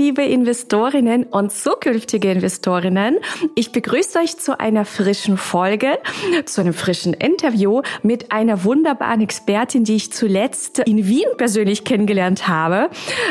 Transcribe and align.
Liebe 0.00 0.22
Investorinnen 0.22 1.24
und 1.24 1.52
zukünftige 1.52 2.32
Investorinnen. 2.32 3.18
Ich 3.54 3.70
begrüße 3.70 4.18
euch 4.18 4.38
zu 4.38 4.58
einer 4.58 4.86
frischen 4.86 5.36
Folge, 5.36 5.98
zu 6.46 6.62
einem 6.62 6.72
frischen 6.72 7.12
Interview 7.12 7.82
mit 8.02 8.32
einer 8.32 8.64
wunderbaren 8.64 9.20
Expertin, 9.20 9.84
die 9.84 9.96
ich 9.96 10.10
zuletzt 10.10 10.78
in 10.78 11.06
Wien 11.06 11.26
persönlich 11.36 11.84
kennengelernt 11.84 12.48
habe. 12.48 12.88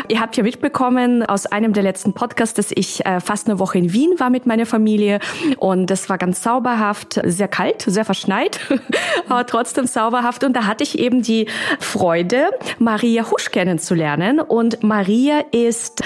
Ihr 0.09 0.21
habt 0.21 0.38
ja 0.38 0.43
mitbekommen 0.43 1.26
aus 1.26 1.48
einem 1.48 1.73
der 1.73 1.81
letzten 1.81 2.13
Podcasts, 2.13 2.53
dass 2.53 2.71
ich 2.76 3.04
äh, 3.04 3.20
fast 3.20 3.49
eine 3.49 3.57
Woche 3.57 3.79
in 3.79 3.91
Wien 3.91 4.20
war 4.20 4.29
mit 4.29 4.45
meiner 4.45 4.67
Familie 4.67 5.21
und 5.57 5.90
das 5.90 6.07
war 6.07 6.20
ganz 6.20 6.43
sauberhaft, 6.43 7.20
sehr 7.23 7.48
kalt, 7.48 7.81
sehr 7.81 8.05
verschneit, 8.05 8.59
aber 9.27 9.48
trotzdem 9.48 9.88
sauberhaft 9.88 10.43
und 10.43 10.54
da 10.54 10.67
hatte 10.67 10.84
ich 10.84 10.99
eben 10.99 11.23
die 11.23 11.48
Freude, 11.79 12.51
Maria 12.77 13.27
Husch 13.31 13.49
kennenzulernen 13.49 14.40
und 14.40 14.84
Maria 14.84 15.40
ist 15.51 16.04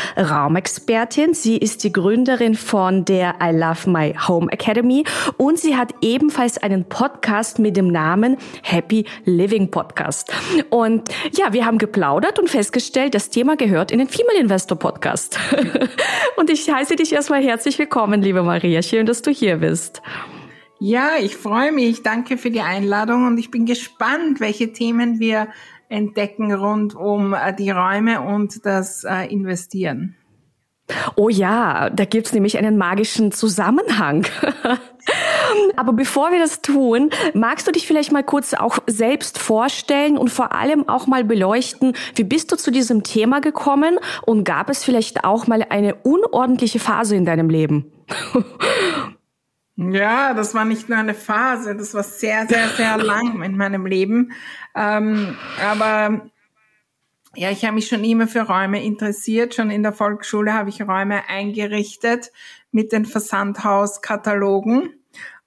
Raumexpertin. 0.54 1.34
Sie 1.34 1.58
ist 1.58 1.84
die 1.84 1.92
Gründerin 1.92 2.54
von 2.54 3.06
der 3.06 3.36
I 3.42 3.52
Love 3.52 3.90
My 3.90 4.14
Home 4.28 4.52
Academy 4.52 5.04
und 5.38 5.58
sie 5.58 5.76
hat 5.76 5.96
ebenfalls 6.02 6.60
einen 6.60 6.86
Podcast 6.86 7.58
mit 7.58 7.76
dem 7.76 7.88
Namen 7.88 8.38
Happy 8.62 9.06
Living 9.26 9.72
Podcast. 9.72 10.32
Und 10.70 11.10
ja, 11.32 11.54
wir 11.54 11.66
haben 11.66 11.80
geplaudert 11.80 12.38
und 12.38 12.52
festgestellt, 12.52 13.16
das 13.16 13.32
Thema 13.32 13.56
gehört 13.56 13.92
in 13.92 13.98
den 13.98 14.08
Female 14.08 14.40
Investor 14.40 14.78
Podcast. 14.78 15.40
und 16.38 16.52
ich 16.52 16.72
heiße 16.72 16.98
dich 16.98 17.14
erstmal 17.14 17.44
herzlich 17.44 17.80
willkommen, 17.80 18.22
liebe 18.22 18.44
Maria. 18.44 18.84
Schön, 18.84 19.08
dass 19.08 19.24
du 19.24 19.32
hier 19.32 19.58
bist. 19.58 20.04
Ja, 20.80 21.14
ich 21.20 21.36
freue 21.36 21.72
mich. 21.72 22.04
Danke 22.04 22.38
für 22.38 22.52
die 22.52 22.62
Einladung 22.62 23.26
und 23.26 23.40
ich 23.40 23.50
bin 23.50 23.66
gespannt, 23.66 24.40
welche 24.40 24.72
Themen 24.72 25.20
wir 25.20 25.48
entdecken 25.90 26.54
rund 26.54 26.94
um 26.96 27.34
äh, 27.34 27.56
die 27.56 27.72
Räume 27.72 28.22
und 28.22 28.66
das 28.66 29.04
äh, 29.04 29.32
Investieren. 29.32 30.16
Oh 31.16 31.30
ja, 31.30 31.90
da 31.90 32.06
gibt's 32.06 32.34
nämlich 32.34 32.58
einen 32.58 32.78
magischen 32.78 33.32
Zusammenhang. 33.32 34.26
Aber 35.76 35.94
bevor 35.94 36.32
wir 36.32 36.40
das 36.40 36.62
tun, 36.62 37.10
magst 37.34 37.68
du 37.68 37.72
dich 37.72 37.88
vielleicht 37.88 38.12
mal 38.12 38.24
kurz 38.24 38.54
auch 38.54 38.80
selbst 38.88 39.40
vorstellen 39.40 40.18
und 40.18 40.30
vor 40.30 40.54
allem 40.54 40.88
auch 40.90 41.08
mal 41.08 41.24
beleuchten, 41.24 41.94
wie 42.16 42.24
bist 42.24 42.52
du 42.52 42.58
zu 42.58 42.72
diesem 42.72 43.04
Thema 43.04 43.40
gekommen 43.40 43.98
und 44.24 44.44
gab 44.44 44.70
es 44.70 44.84
vielleicht 44.84 45.24
auch 45.24 45.48
mal 45.48 45.66
eine 45.70 45.96
unordentliche 45.96 46.80
Phase 46.80 47.16
in 47.16 47.26
deinem 47.26 47.50
Leben? 47.50 47.92
Ja, 49.76 50.36
das 50.36 50.54
war 50.54 50.66
nicht 50.66 50.88
nur 50.88 51.00
eine 51.00 51.16
Phase, 51.16 51.76
das 51.76 51.96
war 51.96 52.04
sehr, 52.04 52.46
sehr, 52.48 52.68
sehr 52.70 52.96
lang 53.04 53.42
in 53.42 53.58
meinem 53.58 53.88
Leben. 53.88 54.34
Ähm, 54.76 55.36
aber 55.60 56.30
ja, 57.36 57.50
ich 57.50 57.64
habe 57.66 57.76
mich 57.76 57.88
schon 57.88 58.04
immer 58.04 58.28
für 58.28 58.42
Räume 58.42 58.84
interessiert. 58.84 59.56
Schon 59.56 59.72
in 59.72 59.84
der 59.84 59.94
Volksschule 59.94 60.54
habe 60.54 60.70
ich 60.70 60.82
Räume 60.82 61.28
eingerichtet 61.28 62.32
mit 62.72 62.92
den 62.92 63.06
Versandhauskatalogen. 63.06 64.94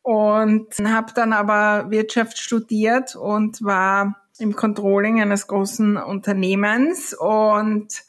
Und 0.03 0.69
habe 0.85 1.13
dann 1.15 1.33
aber 1.33 1.91
Wirtschaft 1.91 2.39
studiert 2.39 3.17
und 3.17 3.63
war 3.63 4.15
im 4.39 4.55
Controlling 4.55 5.21
eines 5.21 5.49
großen 5.49 5.97
Unternehmens 5.97 7.13
und 7.13 8.05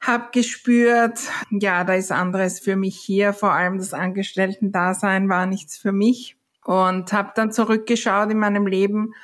habe 0.00 0.28
gespürt, 0.32 1.18
ja, 1.50 1.84
da 1.84 1.94
ist 1.94 2.12
anderes 2.12 2.60
für 2.60 2.76
mich 2.76 2.96
hier, 2.96 3.32
vor 3.32 3.52
allem 3.52 3.78
das 3.78 3.92
Angestellten-Dasein 3.92 5.28
war 5.28 5.46
nichts 5.46 5.76
für 5.76 5.92
mich. 5.92 6.36
Und 6.64 7.12
habe 7.12 7.32
dann 7.34 7.52
zurückgeschaut 7.52 8.30
in 8.30 8.38
meinem 8.38 8.66
Leben 8.66 9.14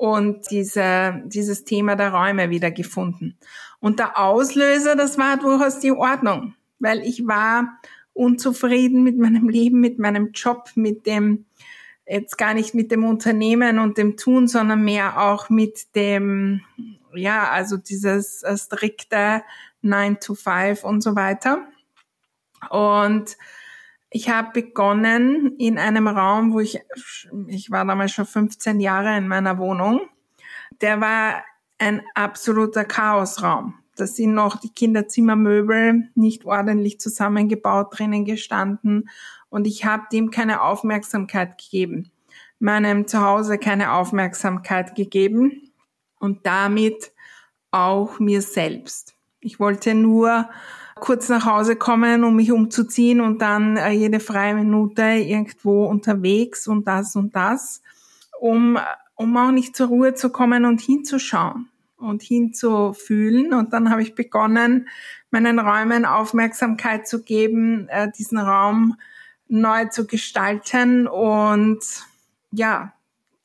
und 0.00 0.50
diese, 0.50 1.22
dieses 1.26 1.64
Thema 1.64 1.94
der 1.94 2.14
Räume 2.14 2.48
wieder 2.48 2.70
gefunden. 2.70 3.36
Und 3.80 3.98
der 3.98 4.18
Auslöser, 4.18 4.96
das 4.96 5.18
war 5.18 5.36
durchaus 5.36 5.78
die 5.78 5.92
Ordnung, 5.92 6.54
weil 6.78 7.00
ich 7.00 7.26
war 7.26 7.78
unzufrieden 8.14 9.02
mit 9.02 9.18
meinem 9.18 9.50
Leben, 9.50 9.78
mit 9.78 9.98
meinem 9.98 10.32
Job, 10.32 10.70
mit 10.74 11.04
dem, 11.04 11.44
jetzt 12.06 12.38
gar 12.38 12.54
nicht 12.54 12.72
mit 12.72 12.90
dem 12.90 13.04
Unternehmen 13.04 13.78
und 13.78 13.98
dem 13.98 14.16
Tun, 14.16 14.48
sondern 14.48 14.82
mehr 14.82 15.20
auch 15.20 15.50
mit 15.50 15.94
dem, 15.94 16.62
ja, 17.14 17.50
also 17.50 17.76
dieses 17.76 18.42
äh, 18.42 18.56
strikte 18.56 19.42
9 19.82 20.18
to 20.18 20.34
5 20.34 20.82
und 20.82 21.02
so 21.02 21.14
weiter. 21.14 21.68
Und 22.70 23.36
ich 24.10 24.28
habe 24.28 24.50
begonnen 24.52 25.54
in 25.58 25.78
einem 25.78 26.08
Raum, 26.08 26.52
wo 26.52 26.60
ich, 26.60 26.80
ich 27.46 27.70
war 27.70 27.84
damals 27.84 28.12
schon 28.12 28.26
15 28.26 28.80
Jahre 28.80 29.16
in 29.16 29.28
meiner 29.28 29.58
Wohnung. 29.58 30.00
Der 30.80 31.00
war 31.00 31.44
ein 31.78 32.02
absoluter 32.14 32.84
Chaosraum. 32.84 33.74
Da 33.96 34.06
sind 34.06 34.34
noch 34.34 34.56
die 34.56 34.72
Kinderzimmermöbel 34.72 36.10
nicht 36.14 36.44
ordentlich 36.44 37.00
zusammengebaut 37.00 37.98
drinnen 37.98 38.24
gestanden 38.24 39.08
und 39.48 39.66
ich 39.66 39.84
habe 39.84 40.04
dem 40.12 40.30
keine 40.30 40.62
Aufmerksamkeit 40.62 41.58
gegeben, 41.58 42.10
meinem 42.58 43.06
Zuhause 43.06 43.58
keine 43.58 43.92
Aufmerksamkeit 43.92 44.94
gegeben 44.94 45.70
und 46.18 46.46
damit 46.46 47.12
auch 47.70 48.18
mir 48.18 48.42
selbst. 48.42 49.14
Ich 49.40 49.60
wollte 49.60 49.94
nur 49.94 50.48
kurz 51.00 51.28
nach 51.28 51.46
Hause 51.46 51.76
kommen, 51.76 52.24
um 52.24 52.36
mich 52.36 52.52
umzuziehen 52.52 53.20
und 53.20 53.42
dann 53.42 53.76
äh, 53.76 53.90
jede 53.90 54.20
freie 54.20 54.54
Minute 54.54 55.02
irgendwo 55.02 55.86
unterwegs 55.86 56.68
und 56.68 56.86
das 56.86 57.16
und 57.16 57.34
das, 57.34 57.82
um, 58.38 58.78
um 59.14 59.36
auch 59.36 59.50
nicht 59.50 59.76
zur 59.76 59.88
Ruhe 59.88 60.14
zu 60.14 60.30
kommen 60.30 60.64
und 60.64 60.80
hinzuschauen 60.80 61.68
und 61.96 62.22
hinzufühlen. 62.22 63.52
Und 63.52 63.72
dann 63.72 63.90
habe 63.90 64.02
ich 64.02 64.14
begonnen, 64.14 64.88
meinen 65.30 65.58
Räumen 65.58 66.04
Aufmerksamkeit 66.04 67.06
zu 67.06 67.22
geben, 67.22 67.88
äh, 67.88 68.10
diesen 68.16 68.38
Raum 68.38 68.96
neu 69.48 69.86
zu 69.86 70.06
gestalten 70.06 71.08
und 71.08 71.80
ja, 72.52 72.92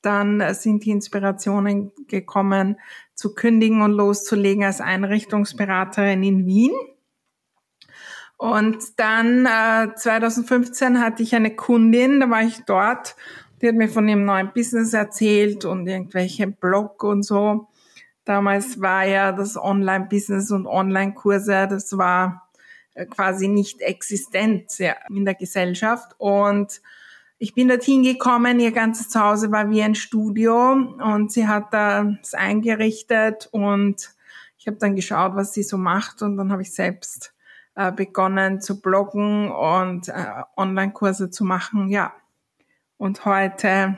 dann 0.02 0.54
sind 0.54 0.86
die 0.86 0.92
Inspirationen 0.92 1.92
gekommen, 2.08 2.78
zu 3.16 3.34
kündigen 3.34 3.82
und 3.82 3.92
loszulegen 3.92 4.64
als 4.64 4.82
Einrichtungsberaterin 4.82 6.22
in 6.22 6.46
Wien. 6.46 6.74
Und 8.38 9.00
dann 9.00 9.46
äh, 9.46 9.96
2015 9.96 11.00
hatte 11.00 11.24
ich 11.24 11.36
eine 11.36 11.56
Kundin, 11.56 12.20
da 12.20 12.30
war 12.30 12.44
ich 12.44 12.64
dort, 12.66 13.16
die 13.62 13.68
hat 13.70 13.76
mir 13.76 13.88
von 13.88 14.08
ihrem 14.08 14.26
neuen 14.26 14.52
Business 14.54 14.94
erzählt 14.94 15.64
und 15.64 15.88
irgendwelche 15.88 16.48
Blog 16.48 17.04
und 17.04 17.24
so. 17.24 17.68
Damals 18.26 18.82
war 18.82 19.06
ja 19.06 19.32
das 19.32 19.56
Online-Business 19.56 20.52
und 20.52 20.68
Online-Kurse, 20.68 21.68
das 21.70 21.98
war 21.98 22.50
äh, 22.96 23.06
quasi 23.06 23.48
nicht 23.48 23.82
existent 23.82 24.80
ja, 24.80 24.96
in 25.10 25.24
der 25.24 25.36
Gesellschaft. 25.36 26.16
Und 26.18 26.82
ich 27.38 27.54
bin 27.54 27.68
dorthin 27.68 28.04
gekommen, 28.04 28.60
ihr 28.60 28.72
ganzes 28.72 29.10
Zuhause 29.10 29.52
war 29.52 29.70
wie 29.70 29.84
ein 29.84 29.96
Studio 29.96 30.72
und 30.74 31.32
sie 31.32 31.48
hat 31.48 31.74
das 31.74 32.34
eingerichtet 32.34 33.50
und 33.52 34.12
ich 34.58 34.68
habe 34.68 34.78
dann 34.78 34.96
geschaut, 34.96 35.36
was 35.36 35.54
sie 35.54 35.64
so 35.64 35.78
macht 35.78 36.22
und 36.22 36.38
dann 36.38 36.52
habe 36.52 36.64
ich 36.64 36.74
selbst 36.74 37.35
äh, 37.76 37.92
begonnen 37.92 38.62
zu 38.62 38.82
bloggen 38.82 39.52
und 39.52 40.10
äh, 40.10 40.14
Online-Kurse 40.58 41.30
zu 41.30 41.44
machen. 41.44 41.90
Ja, 41.90 42.14
und 42.98 43.26
heute 43.26 43.98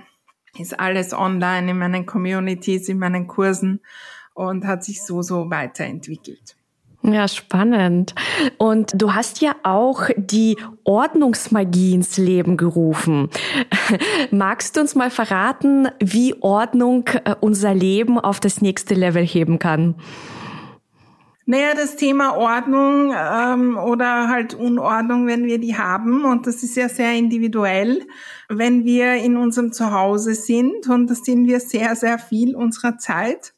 ist 0.57 0.79
alles 0.79 1.13
online 1.13 1.71
in 1.71 1.77
meinen 1.77 2.05
Communities, 2.05 2.89
in 2.89 2.99
meinen 2.99 3.27
Kursen 3.27 3.81
und 4.33 4.65
hat 4.65 4.83
sich 4.83 5.03
so, 5.03 5.21
so 5.21 5.49
weiterentwickelt. 5.49 6.55
Ja, 7.03 7.27
spannend. 7.27 8.15
Und 8.57 8.91
du 8.95 9.13
hast 9.13 9.39
ja 9.41 9.55
auch 9.63 10.09
die 10.17 10.57
Ordnungsmagie 10.83 11.93
ins 11.93 12.17
Leben 12.17 12.57
gerufen. 12.57 13.29
Magst 14.31 14.75
du 14.75 14.81
uns 14.81 14.95
mal 14.95 15.09
verraten, 15.09 15.87
wie 15.99 16.35
Ordnung 16.41 17.07
äh, 17.23 17.35
unser 17.39 17.73
Leben 17.73 18.19
auf 18.19 18.39
das 18.39 18.61
nächste 18.61 18.93
Level 18.93 19.25
heben 19.25 19.59
kann? 19.59 19.95
Naja, 21.49 21.73
das 21.75 21.95
Thema 21.95 22.35
Ordnung 22.35 23.13
ähm, 23.17 23.77
oder 23.77 24.27
halt 24.27 24.53
Unordnung, 24.53 25.27
wenn 25.27 25.45
wir 25.45 25.59
die 25.59 25.77
haben, 25.77 26.25
und 26.25 26.45
das 26.45 26.61
ist 26.61 26.75
ja 26.75 26.89
sehr 26.89 27.13
individuell, 27.13 28.05
wenn 28.49 28.83
wir 28.83 29.13
in 29.13 29.37
unserem 29.37 29.71
Zuhause 29.71 30.35
sind, 30.35 30.89
und 30.89 31.09
das 31.09 31.23
sind 31.23 31.47
wir 31.47 31.61
sehr, 31.61 31.95
sehr 31.95 32.19
viel 32.19 32.53
unserer 32.53 32.97
Zeit. 32.97 33.53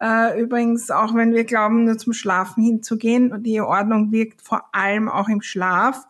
Äh, 0.00 0.40
übrigens, 0.40 0.92
auch 0.92 1.16
wenn 1.16 1.34
wir 1.34 1.42
glauben, 1.42 1.84
nur 1.84 1.98
zum 1.98 2.12
Schlafen 2.12 2.62
hinzugehen, 2.62 3.42
die 3.42 3.60
Ordnung 3.60 4.12
wirkt 4.12 4.40
vor 4.40 4.72
allem 4.72 5.08
auch 5.08 5.28
im 5.28 5.42
Schlaf. 5.42 6.06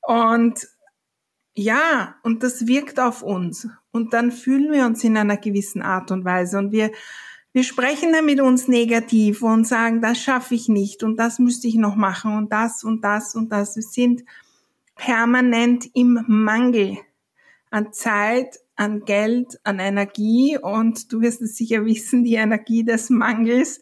Und 0.00 0.68
ja, 1.56 2.14
und 2.22 2.44
das 2.44 2.68
wirkt 2.68 3.00
auf 3.00 3.24
uns. 3.24 3.68
Und 3.90 4.12
dann 4.12 4.30
fühlen 4.30 4.70
wir 4.70 4.86
uns 4.86 5.02
in 5.02 5.16
einer 5.16 5.38
gewissen 5.38 5.82
Art 5.82 6.12
und 6.12 6.24
Weise. 6.24 6.56
Und 6.56 6.70
wir, 6.70 6.92
wir 7.58 7.64
sprechen 7.64 8.12
dann 8.12 8.24
mit 8.24 8.40
uns 8.40 8.68
negativ 8.68 9.42
und 9.42 9.66
sagen, 9.66 10.00
das 10.00 10.22
schaffe 10.22 10.54
ich 10.54 10.68
nicht 10.68 11.02
und 11.02 11.16
das 11.16 11.40
müsste 11.40 11.66
ich 11.66 11.74
noch 11.74 11.96
machen 11.96 12.36
und 12.36 12.52
das 12.52 12.84
und 12.84 13.02
das 13.02 13.34
und 13.34 13.50
das. 13.50 13.74
Wir 13.74 13.82
sind 13.82 14.22
permanent 14.94 15.90
im 15.92 16.24
Mangel 16.28 16.98
an 17.70 17.92
Zeit, 17.92 18.60
an 18.76 19.00
Geld, 19.04 19.58
an 19.64 19.80
Energie 19.80 20.56
und 20.56 21.12
du 21.12 21.20
wirst 21.20 21.42
es 21.42 21.56
sicher 21.56 21.84
wissen, 21.84 22.22
die 22.22 22.36
Energie 22.36 22.84
des 22.84 23.10
Mangels 23.10 23.80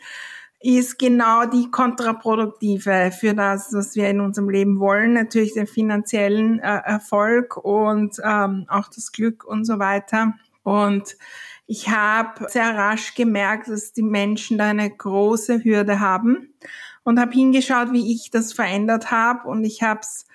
ist 0.61 0.99
genau 0.99 1.45
die 1.45 1.71
kontraproduktive 1.71 3.11
für 3.13 3.35
das, 3.35 3.75
was 3.75 3.95
wir 3.95 4.09
in 4.09 4.21
unserem 4.21 4.49
Leben 4.49 4.81
wollen. 4.81 5.13
Natürlich 5.13 5.53
den 5.53 5.67
finanziellen 5.67 6.61
äh, 6.61 6.81
Erfolg 6.83 7.59
und 7.59 8.17
ähm, 8.25 8.65
auch 8.69 8.89
das 8.89 9.13
Glück 9.13 9.45
und 9.45 9.67
so 9.67 9.79
weiter. 9.79 10.33
Und 10.63 11.19
ich 11.67 11.89
habe 11.89 12.49
sehr 12.49 12.77
rasch 12.77 13.15
gemerkt, 13.15 13.69
dass 13.69 13.93
die 13.93 14.03
Menschen 14.03 14.59
da 14.59 14.67
eine 14.67 14.89
große 14.91 15.65
Hürde 15.65 16.01
haben 16.01 16.55
und 17.03 17.19
habe 17.19 17.33
hingeschaut, 17.33 17.93
wie 17.93 18.13
ich 18.13 18.31
das 18.31 18.53
verändert 18.53 19.11
habe. 19.11 19.49
Und 19.49 19.65
ich 19.65 19.83
habe 19.83 20.01
es 20.01 20.27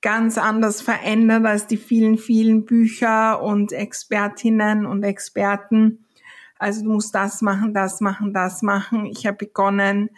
ganz 0.00 0.38
anders 0.38 0.82
verändert 0.82 1.46
als 1.46 1.68
die 1.68 1.76
vielen, 1.76 2.18
vielen 2.18 2.64
Bücher 2.64 3.42
und 3.42 3.72
Expertinnen 3.72 4.84
und 4.84 5.04
Experten. 5.04 6.04
Also 6.58 6.82
du 6.82 6.92
musst 6.92 7.14
das 7.14 7.42
machen, 7.42 7.74
das 7.74 8.00
machen, 8.00 8.34
das 8.34 8.62
machen. 8.62 9.06
Ich 9.06 9.26
habe 9.26 9.36
begonnen, 9.36 10.10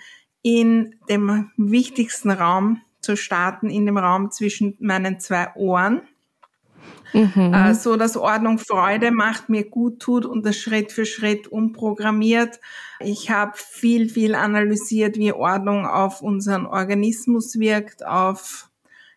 in 0.42 0.94
dem 1.08 1.50
wichtigsten 1.56 2.30
Raum 2.30 2.80
zu 3.00 3.16
starten, 3.16 3.70
in 3.70 3.86
dem 3.86 3.98
Raum 3.98 4.30
zwischen 4.30 4.76
meinen 4.80 5.20
zwei 5.20 5.54
Ohren. 5.54 6.02
Mhm. 7.12 7.52
Äh, 7.52 7.74
so 7.74 7.96
dass 7.96 8.16
Ordnung 8.16 8.58
Freude 8.58 9.10
macht, 9.10 9.48
mir 9.48 9.68
gut 9.68 10.00
tut 10.00 10.26
und 10.26 10.44
das 10.44 10.56
Schritt 10.56 10.92
für 10.92 11.06
Schritt 11.06 11.48
umprogrammiert. 11.48 12.60
Ich 13.00 13.30
habe 13.30 13.52
viel, 13.54 14.08
viel 14.08 14.34
analysiert, 14.34 15.16
wie 15.16 15.32
Ordnung 15.32 15.86
auf 15.86 16.22
unseren 16.22 16.66
Organismus 16.66 17.58
wirkt, 17.58 18.06
auf 18.06 18.68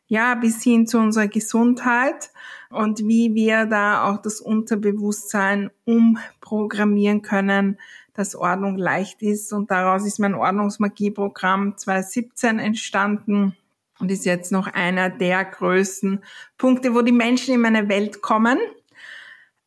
ja, 0.07 0.35
bis 0.35 0.63
hin 0.63 0.87
zu 0.87 0.99
unserer 0.99 1.27
Gesundheit 1.27 2.31
und 2.69 2.99
wie 2.99 3.35
wir 3.35 3.65
da 3.65 4.09
auch 4.09 4.21
das 4.21 4.39
Unterbewusstsein 4.39 5.69
umprogrammieren 5.85 7.21
können, 7.21 7.77
dass 8.13 8.35
Ordnung 8.35 8.77
leicht 8.77 9.21
ist. 9.21 9.51
Und 9.51 9.69
daraus 9.69 10.05
ist 10.05 10.19
mein 10.19 10.33
Ordnungsmagieprogramm 10.33 11.77
2017 11.77 12.59
entstanden 12.59 13.55
und 13.99 14.11
ist 14.11 14.25
jetzt 14.25 14.51
noch 14.51 14.67
einer 14.67 15.09
der 15.09 15.45
größten 15.45 16.23
Punkte, 16.57 16.93
wo 16.93 17.01
die 17.01 17.11
Menschen 17.11 17.53
in 17.53 17.61
meine 17.61 17.89
Welt 17.89 18.21
kommen. 18.21 18.59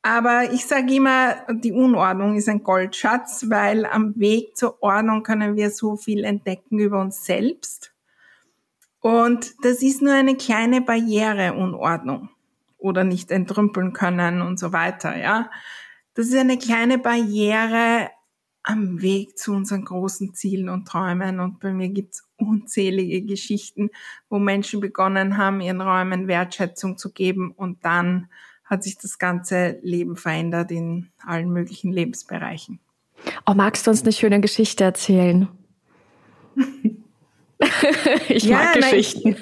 Aber 0.02 0.52
ich 0.52 0.66
sage 0.66 0.94
immer, 0.94 1.36
die 1.50 1.72
Unordnung 1.72 2.36
ist 2.36 2.48
ein 2.48 2.62
Goldschatz, 2.62 3.46
weil 3.48 3.84
am 3.84 4.18
Weg 4.18 4.56
zur 4.56 4.82
Ordnung 4.82 5.22
können 5.22 5.56
wir 5.56 5.70
so 5.70 5.96
viel 5.96 6.24
entdecken 6.24 6.78
über 6.78 7.00
uns 7.00 7.24
selbst 7.26 7.92
und 9.00 9.64
das 9.64 9.82
ist 9.82 10.02
nur 10.02 10.12
eine 10.12 10.36
kleine 10.36 10.82
Barriere, 10.82 11.54
Unordnung 11.54 12.28
oder 12.78 13.02
nicht 13.04 13.30
entrümpeln 13.30 13.92
können 13.92 14.42
und 14.42 14.58
so 14.58 14.72
weiter, 14.72 15.16
ja. 15.16 15.50
Das 16.14 16.26
ist 16.26 16.36
eine 16.36 16.58
kleine 16.58 16.98
Barriere 16.98 18.10
am 18.62 19.00
Weg 19.00 19.38
zu 19.38 19.52
unseren 19.52 19.84
großen 19.84 20.34
Zielen 20.34 20.68
und 20.68 20.86
Träumen. 20.86 21.40
Und 21.40 21.60
bei 21.60 21.72
mir 21.72 21.88
gibt's 21.88 22.28
unzählige 22.40 23.22
Geschichten, 23.22 23.90
wo 24.28 24.38
Menschen 24.38 24.80
begonnen 24.80 25.36
haben, 25.36 25.60
ihren 25.60 25.80
Räumen 25.80 26.28
Wertschätzung 26.28 26.98
zu 26.98 27.12
geben 27.12 27.52
und 27.52 27.84
dann 27.84 28.28
hat 28.64 28.84
sich 28.84 28.96
das 28.98 29.18
ganze 29.18 29.78
Leben 29.82 30.16
verändert 30.16 30.70
in 30.70 31.10
allen 31.26 31.52
möglichen 31.52 31.92
Lebensbereichen. 31.92 32.78
Oh, 33.46 33.54
magst 33.54 33.86
du 33.86 33.90
uns 33.90 34.02
eine 34.02 34.12
schöne 34.12 34.40
Geschichte 34.40 34.84
erzählen? 34.84 35.48
ich 38.28 38.44
ja, 38.44 38.56
mag 38.56 38.74
Geschichten. 38.74 39.36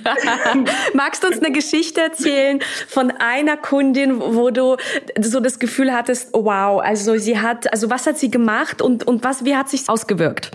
Magst 0.95 1.23
du 1.23 1.29
uns 1.29 1.39
eine 1.39 1.53
Geschichte 1.53 2.00
erzählen 2.00 2.61
von 2.89 3.12
einer 3.12 3.56
Kundin, 3.56 4.21
wo 4.21 4.50
du 4.50 4.77
so 5.21 5.41
das 5.41 5.59
Gefühl 5.59 5.93
hattest, 5.93 6.31
wow, 6.33 6.81
also 6.81 7.17
sie 7.17 7.39
hat, 7.39 7.73
also 7.73 7.91
was 7.91 8.06
hat 8.06 8.19
sie 8.19 8.31
gemacht 8.31 8.83
und, 8.83 9.06
und 9.06 9.23
was, 9.25 9.45
wie 9.45 9.55
hat 9.55 9.69
sich 9.69 9.89
ausgewirkt? 9.89 10.50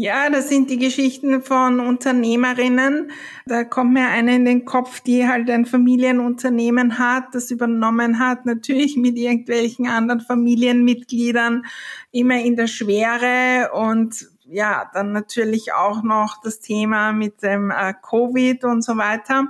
Ja, 0.00 0.30
das 0.30 0.48
sind 0.48 0.70
die 0.70 0.78
Geschichten 0.78 1.42
von 1.42 1.80
Unternehmerinnen. 1.80 3.10
Da 3.46 3.64
kommt 3.64 3.94
mir 3.94 4.06
eine 4.06 4.36
in 4.36 4.44
den 4.44 4.64
Kopf, 4.64 5.00
die 5.00 5.26
halt 5.26 5.50
ein 5.50 5.66
Familienunternehmen 5.66 7.00
hat, 7.00 7.34
das 7.34 7.50
übernommen 7.50 8.20
hat, 8.20 8.46
natürlich 8.46 8.96
mit 8.96 9.16
irgendwelchen 9.16 9.88
anderen 9.88 10.20
Familienmitgliedern, 10.20 11.64
immer 12.12 12.40
in 12.40 12.54
der 12.54 12.68
Schwere 12.68 13.72
und 13.72 14.28
ja, 14.44 14.88
dann 14.94 15.10
natürlich 15.10 15.72
auch 15.72 16.04
noch 16.04 16.40
das 16.44 16.60
Thema 16.60 17.12
mit 17.12 17.42
dem 17.42 17.72
äh, 17.72 17.92
Covid 18.00 18.62
und 18.66 18.82
so 18.82 18.96
weiter. 18.96 19.48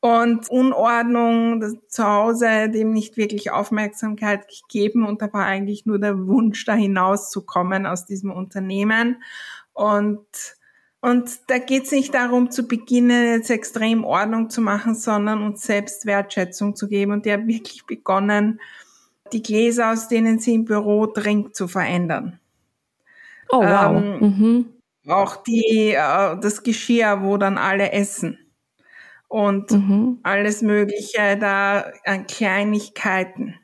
Und 0.00 0.48
Unordnung 0.50 1.60
das 1.60 1.74
zu 1.88 2.04
Hause 2.04 2.68
dem 2.68 2.92
nicht 2.92 3.16
wirklich 3.16 3.50
Aufmerksamkeit 3.50 4.46
gegeben 4.48 5.04
und 5.04 5.22
da 5.22 5.32
war 5.32 5.46
eigentlich 5.46 5.86
nur 5.86 5.98
der 5.98 6.26
Wunsch, 6.26 6.64
da 6.64 6.74
hinauszukommen 6.74 7.86
aus 7.86 8.06
diesem 8.06 8.30
Unternehmen. 8.30 9.22
Und 9.72 10.26
und 11.06 11.38
da 11.46 11.58
geht 11.58 11.84
es 11.84 11.92
nicht 11.92 12.14
darum 12.14 12.50
zu 12.50 12.66
beginnen, 12.66 13.34
jetzt 13.34 13.50
extrem 13.50 14.02
Ordnung 14.02 14.50
zu 14.50 14.60
machen, 14.60 14.96
sondern 14.96 15.42
uns 15.42 15.62
selbst 15.62 16.04
Wertschätzung 16.04 16.74
zu 16.74 16.88
geben. 16.88 17.12
Und 17.12 17.26
die 17.26 17.32
hat 17.32 17.46
wirklich 17.46 17.86
begonnen, 17.86 18.60
die 19.32 19.42
Gläser, 19.42 19.92
aus 19.92 20.08
denen 20.08 20.40
sie 20.40 20.54
im 20.54 20.64
Büro 20.64 21.06
trinkt, 21.06 21.54
zu 21.54 21.68
verändern. 21.68 22.40
Oh, 23.50 23.62
wow. 23.62 24.02
Ähm, 24.02 24.18
mhm. 24.20 24.66
Auch 25.08 25.36
die, 25.36 25.92
äh, 25.92 26.40
das 26.40 26.64
Geschirr, 26.64 27.22
wo 27.22 27.36
dann 27.36 27.58
alle 27.58 27.92
essen. 27.92 28.38
Und 29.28 29.70
mhm. 29.72 30.18
alles 30.22 30.62
Mögliche 30.62 31.36
da 31.38 31.90
an 32.04 32.26
Kleinigkeiten. 32.26 33.56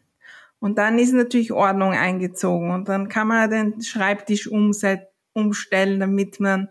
Und 0.59 0.79
dann 0.79 0.99
ist 0.99 1.13
natürlich 1.13 1.53
Ordnung 1.53 1.93
eingezogen. 1.93 2.71
Und 2.71 2.89
dann 2.89 3.09
kann 3.09 3.29
man 3.29 3.51
den 3.51 3.83
Schreibtisch 3.83 4.49
umstellen, 4.49 6.01
damit 6.01 6.41
man 6.41 6.69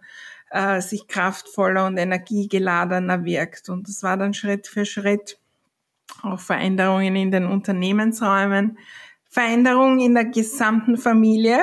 äh, 0.52 0.82
sich 0.82 1.08
kraftvoller 1.08 1.86
und 1.88 1.98
energiegeladener 1.98 3.26
wirkt. 3.26 3.70
Und 3.70 3.88
das 3.88 4.04
war 4.04 4.18
dann 4.18 4.34
Schritt 4.34 4.68
für 4.68 4.86
Schritt 4.86 5.40
auch 6.24 6.40
Veränderungen 6.40 7.16
in 7.16 7.32
den 7.32 7.46
Unternehmensräumen, 7.46 8.78
Veränderungen 9.30 10.00
in 10.00 10.14
der 10.14 10.26
gesamten 10.26 10.98
Familie, 10.98 11.60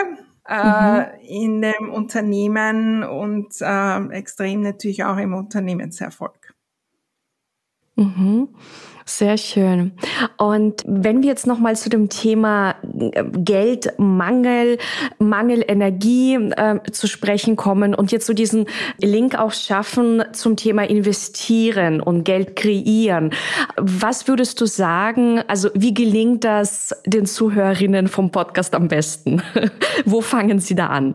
äh, 0.49 1.01
mhm. 1.01 1.07
in 1.27 1.63
dem 1.63 1.91
Unternehmen 1.93 3.05
und 3.05 3.55
äh, 3.61 4.09
extrem 4.09 4.63
natürlich 4.63 5.05
auch 5.05 5.19
im 5.19 5.35
Unternehmenserfolg. 5.35 6.38
Mhm. 7.99 8.49
Sehr 9.05 9.39
schön. 9.39 9.93
Und 10.37 10.85
wenn 10.87 11.23
wir 11.23 11.31
jetzt 11.31 11.47
noch 11.47 11.59
mal 11.59 11.75
zu 11.75 11.89
dem 11.89 12.11
Thema 12.11 12.75
äh, 12.83 13.25
Geldmangel, 13.25 14.77
Mangelenergie 15.19 16.35
äh, 16.35 16.83
zu 16.93 17.07
sprechen 17.07 17.57
kommen 17.57 17.95
und 17.95 18.13
jetzt 18.13 18.27
so 18.27 18.35
diesen 18.35 18.67
Link 19.01 19.35
auch 19.35 19.53
schaffen 19.53 20.23
zum 20.33 20.57
Thema 20.57 20.83
investieren 20.83 22.03
und 22.03 22.25
Geld 22.25 22.55
kreieren. 22.55 23.31
Was 23.79 24.29
würdest 24.29 24.61
du 24.61 24.67
sagen? 24.67 25.41
Also 25.49 25.71
wie 25.73 25.95
gelingt 25.95 26.45
das 26.45 26.95
den 27.07 27.25
Zuhörerinnen 27.25 28.09
vom 28.09 28.31
Podcast 28.31 28.75
am 28.75 28.89
besten? 28.89 29.43
Wo 30.05 30.21
fangen 30.21 30.61
sie 30.61 30.75
da 30.75 30.89
an? 30.89 31.15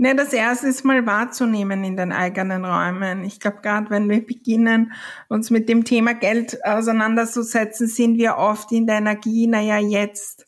Ne, 0.00 0.14
das 0.14 0.32
erste 0.32 0.68
ist 0.68 0.84
mal 0.84 1.04
wahrzunehmen 1.06 1.82
in 1.82 1.96
den 1.96 2.12
eigenen 2.12 2.64
Räumen. 2.64 3.24
Ich 3.24 3.40
glaube, 3.40 3.58
gerade 3.62 3.90
wenn 3.90 4.08
wir 4.08 4.24
beginnen, 4.24 4.92
uns 5.28 5.50
mit 5.50 5.68
dem 5.68 5.84
Thema 5.84 6.14
Geld 6.14 6.64
auseinanderzusetzen, 6.64 7.88
sind 7.88 8.16
wir 8.16 8.36
oft 8.36 8.70
in 8.70 8.86
der 8.86 8.98
Energie, 8.98 9.48
naja, 9.48 9.78
jetzt, 9.78 10.46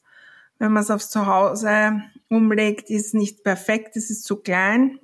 wenn 0.60 0.70
man 0.70 0.84
es 0.84 0.90
aufs 0.92 1.10
Zuhause 1.10 2.00
umlegt, 2.28 2.90
ist 2.90 3.12
nicht 3.12 3.42
perfekt, 3.42 3.96
es 3.96 4.08
ist 4.08 4.22
zu 4.22 4.36
klein. 4.36 5.00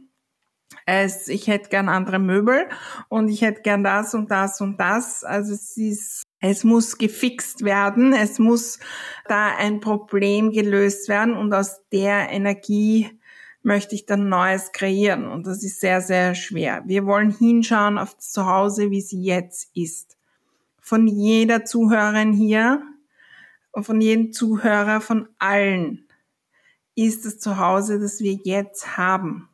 Es, 0.85 1.27
ich 1.27 1.49
hätte 1.49 1.69
gern 1.69 1.89
andere 1.89 2.21
Möbel 2.21 2.69
und 3.09 3.29
ich 3.29 3.43
hätte 3.43 3.63
gern 3.63 3.83
das 3.83 4.15
und 4.15 4.31
das 4.31 4.61
und 4.61 4.79
das. 4.79 5.25
Also 5.25 5.55
es 5.55 5.77
ist, 5.77 6.23
es 6.39 6.63
muss 6.63 6.99
gefixt 6.99 7.65
werden, 7.65 8.13
es 8.13 8.39
muss 8.39 8.79
da 9.27 9.57
ein 9.57 9.81
Problem 9.81 10.53
gelöst 10.53 11.09
werden 11.09 11.35
und 11.37 11.53
aus 11.53 11.81
der 11.91 12.31
Energie 12.31 13.11
möchte 13.67 13.97
ich 13.97 14.07
dann 14.07 14.29
Neues 14.29 14.71
kreieren. 14.71 15.27
Und 15.27 15.49
das 15.49 15.65
ist 15.65 15.81
sehr, 15.81 16.01
sehr 16.01 16.37
schwer. 16.37 16.85
Wir 16.87 17.05
wollen 17.05 17.33
hinschauen 17.33 17.99
auf 17.99 18.15
das 18.15 18.31
Zuhause, 18.31 18.93
wie 18.93 19.01
sie 19.01 19.21
jetzt 19.21 19.71
ist. 19.75 20.17
Von 20.81 21.09
jeder 21.09 21.65
Zuhörerin 21.65 22.33
hier 22.33 22.81
und 23.73 23.83
von 23.83 24.01
jedem 24.01 24.33
Zuhörer, 24.33 25.01
von 25.01 25.29
allen 25.41 26.07
ist 26.95 27.27
das 27.27 27.41
Zuhause, 27.41 27.99
das 27.99 28.21
wir 28.21 28.35
jetzt 28.45 28.97
haben. 28.97 29.49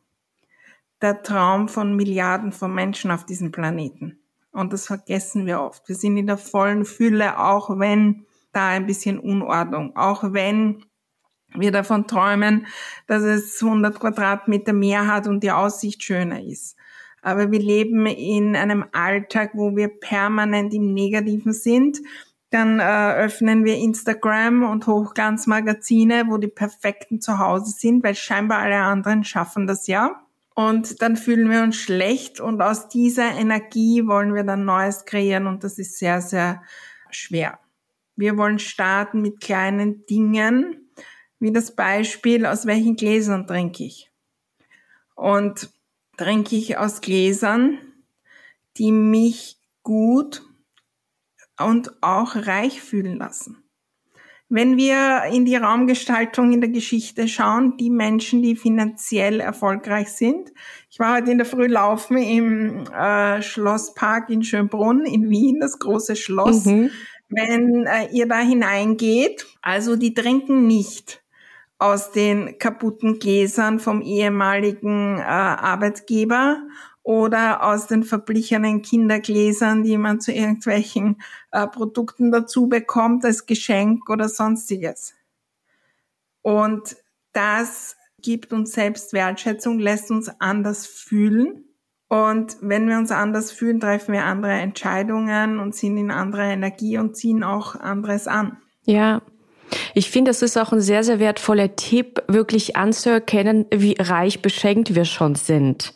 Der 1.01 1.23
Traum 1.23 1.69
von 1.69 1.97
Milliarden 1.97 2.53
von 2.53 2.75
Menschen 2.75 3.11
auf 3.11 3.25
diesem 3.25 3.51
Planeten. 3.51 4.19
Und 4.53 4.75
das 4.75 4.89
vergessen 4.89 5.47
wir 5.47 5.63
oft. 5.63 5.89
Wir 5.89 5.97
sind 5.97 6.19
in 6.19 6.27
der 6.27 6.37
vollen 6.37 6.85
Fülle, 6.85 7.41
auch 7.41 7.79
wenn 7.79 8.27
da 8.53 8.69
ein 8.69 8.85
bisschen 8.85 9.19
Unordnung, 9.19 9.97
auch 9.97 10.35
wenn 10.35 10.85
wir 11.55 11.73
davon 11.73 12.07
träumen, 12.07 12.67
dass 13.07 13.23
es 13.23 13.63
100 13.63 13.99
Quadratmeter 13.99 14.73
mehr 14.73 15.07
hat 15.07 15.27
und 15.27 15.43
die 15.43 15.51
Aussicht 15.51 16.03
schöner 16.03 16.43
ist. 16.43 16.77
Aber 17.23 17.51
wir 17.53 17.61
leben 17.61 18.07
in 18.07 18.57
einem 18.57 18.85
Alltag, 18.93 19.51
wo 19.55 19.77
wir 19.77 19.89
permanent 19.89 20.75
im 20.75 20.93
Negativen 20.93 21.53
sind. 21.53 22.01
Dann 22.51 22.81
äh, 22.81 23.15
öffnen 23.15 23.65
wir 23.65 23.77
Instagram 23.77 24.65
und 24.65 24.87
Hochglanzmagazine, 24.87 26.25
wo 26.29 26.37
die 26.37 26.49
Perfekten 26.49 27.21
zu 27.21 27.39
Hause 27.39 27.71
sind, 27.71 28.03
weil 28.05 28.15
scheinbar 28.15 28.59
alle 28.59 28.77
anderen 28.77 29.25
schaffen 29.25 29.67
das 29.67 29.87
ja. 29.87 30.23
Und 30.55 31.01
dann 31.01 31.17
fühlen 31.17 31.49
wir 31.49 31.63
uns 31.63 31.77
schlecht 31.77 32.41
und 32.41 32.61
aus 32.61 32.89
dieser 32.89 33.31
Energie 33.39 34.07
wollen 34.07 34.35
wir 34.35 34.45
dann 34.45 34.67
Neues 34.67 35.07
kreieren 35.07 35.47
und 35.47 35.65
das 35.65 35.79
ist 35.79 35.99
sehr, 35.99 36.21
sehr 36.21 36.63
schwer. 37.11 37.59
Wir 38.17 38.37
wollen 38.37 38.59
starten 38.59 39.23
mit 39.23 39.41
kleinen 39.41 40.05
Dingen, 40.05 40.82
wie 41.43 41.51
das 41.51 41.75
Beispiel, 41.75 42.47
aus 42.47 42.67
welchen 42.67 42.95
Gläsern 42.95 43.49
trinke 43.49 43.83
ich. 43.83 44.13
Und 45.17 45.71
trinke 46.17 46.55
ich 46.55 46.79
aus 46.79 47.01
Gläsern, 47.01 47.79
die 48.77 48.93
mich 48.93 49.59
gut 49.83 50.45
und 51.59 52.01
auch 52.01 52.37
reich 52.37 52.81
fühlen 52.81 53.17
lassen. 53.17 53.65
Wenn 54.49 54.77
wir 54.77 55.25
in 55.33 55.45
die 55.45 55.57
Raumgestaltung 55.57 56.53
in 56.53 56.61
der 56.61 56.71
Geschichte 56.71 57.27
schauen, 57.27 57.77
die 57.77 57.91
Menschen, 57.91 58.41
die 58.41 58.55
finanziell 58.55 59.41
erfolgreich 59.41 60.13
sind. 60.13 60.53
Ich 60.91 61.01
war 61.01 61.17
heute 61.17 61.33
in 61.33 61.39
der 61.39 61.47
Früh 61.47 61.67
laufen 61.67 62.19
im 62.19 62.85
äh, 62.87 63.43
Schlosspark 63.43 64.31
in 64.31 64.45
Schönbrunn 64.45 65.05
in 65.07 65.29
Wien, 65.29 65.59
das 65.59 65.81
große 65.81 66.15
Schloss. 66.15 66.67
Mhm. 66.67 66.91
Wenn 67.31 67.87
äh, 67.87 68.13
ihr 68.13 68.29
da 68.29 68.39
hineingeht, 68.39 69.47
also 69.61 69.97
die 69.97 70.15
trinken 70.15 70.69
nicht 70.69 71.22
aus 71.83 72.13
den 72.13 72.59
kaputten 72.59 73.19
Gläsern 73.19 73.81
vom 73.81 74.03
ehemaligen 74.03 75.19
äh, 75.19 75.23
Arbeitgeber 75.23 76.63
oder 77.03 77.65
aus 77.65 77.89
den 77.89 78.05
verblichenen 78.05 78.83
Kindergläsern, 78.83 79.83
die 79.83 79.99
man 79.99 80.21
zu 80.21 80.33
irgendwelchen 80.33 81.21
äh, 81.51 81.67
Produkten 81.67 82.31
dazu 82.31 82.69
bekommt 82.69 83.25
als 83.25 83.47
Geschenk 83.47 84.09
oder 84.09 84.29
sonstiges. 84.29 85.15
Und 86.43 86.97
das 87.33 87.97
gibt 88.21 88.53
uns 88.53 88.73
selbst 88.73 89.13
Wertschätzung, 89.13 89.81
lässt 89.81 90.13
uns 90.13 90.31
anders 90.39 90.87
fühlen. 90.87 91.65
Und 92.07 92.59
wenn 92.61 92.89
wir 92.89 92.99
uns 92.99 93.11
anders 93.11 93.51
fühlen, 93.51 93.81
treffen 93.81 94.13
wir 94.13 94.25
andere 94.25 94.53
Entscheidungen 94.53 95.59
und 95.59 95.75
sind 95.75 95.97
in 95.97 96.13
anderer 96.13 96.45
Energie 96.45 96.99
und 96.99 97.17
ziehen 97.17 97.43
auch 97.43 97.75
anderes 97.75 98.29
an. 98.29 98.59
Ja, 98.85 99.23
ich 99.95 100.11
finde, 100.11 100.31
es 100.31 100.43
ist 100.43 100.57
auch 100.57 100.73
ein 100.73 100.81
sehr, 100.81 101.05
sehr 101.05 101.19
wertvoller 101.19 101.77
Tipp, 101.77 102.23
wirklich 102.29 102.77
anzuerkennen, 102.77 103.67
wie 103.73 103.97
reich 103.99 104.43
beschenkt 104.43 104.95
wir 104.95 105.05
schon 105.05 105.35
sind. 105.35 105.95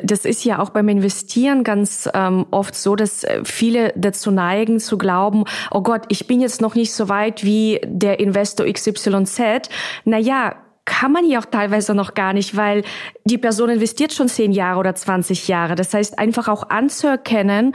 Das 0.00 0.24
ist 0.24 0.44
ja 0.44 0.60
auch 0.60 0.70
beim 0.70 0.88
Investieren 0.88 1.64
ganz 1.64 2.08
ähm, 2.14 2.46
oft 2.52 2.74
so, 2.74 2.94
dass 2.94 3.26
viele 3.42 3.92
dazu 3.96 4.30
neigen 4.30 4.78
zu 4.78 4.96
glauben, 4.96 5.44
oh 5.72 5.82
Gott, 5.82 6.02
ich 6.08 6.26
bin 6.26 6.40
jetzt 6.40 6.60
noch 6.60 6.76
nicht 6.76 6.92
so 6.92 7.08
weit 7.08 7.44
wie 7.44 7.80
der 7.84 8.20
Investor 8.20 8.66
XYZ. 8.66 9.68
Naja, 10.04 10.54
kann 10.88 11.12
man 11.12 11.26
ja 11.26 11.38
auch 11.38 11.44
teilweise 11.44 11.94
noch 11.94 12.14
gar 12.14 12.32
nicht, 12.32 12.56
weil 12.56 12.82
die 13.26 13.36
Person 13.36 13.68
investiert 13.68 14.14
schon 14.14 14.26
zehn 14.26 14.52
Jahre 14.52 14.80
oder 14.80 14.94
20 14.94 15.46
Jahre. 15.46 15.74
Das 15.74 15.92
heißt, 15.92 16.18
einfach 16.18 16.48
auch 16.48 16.70
anzuerkennen, 16.70 17.74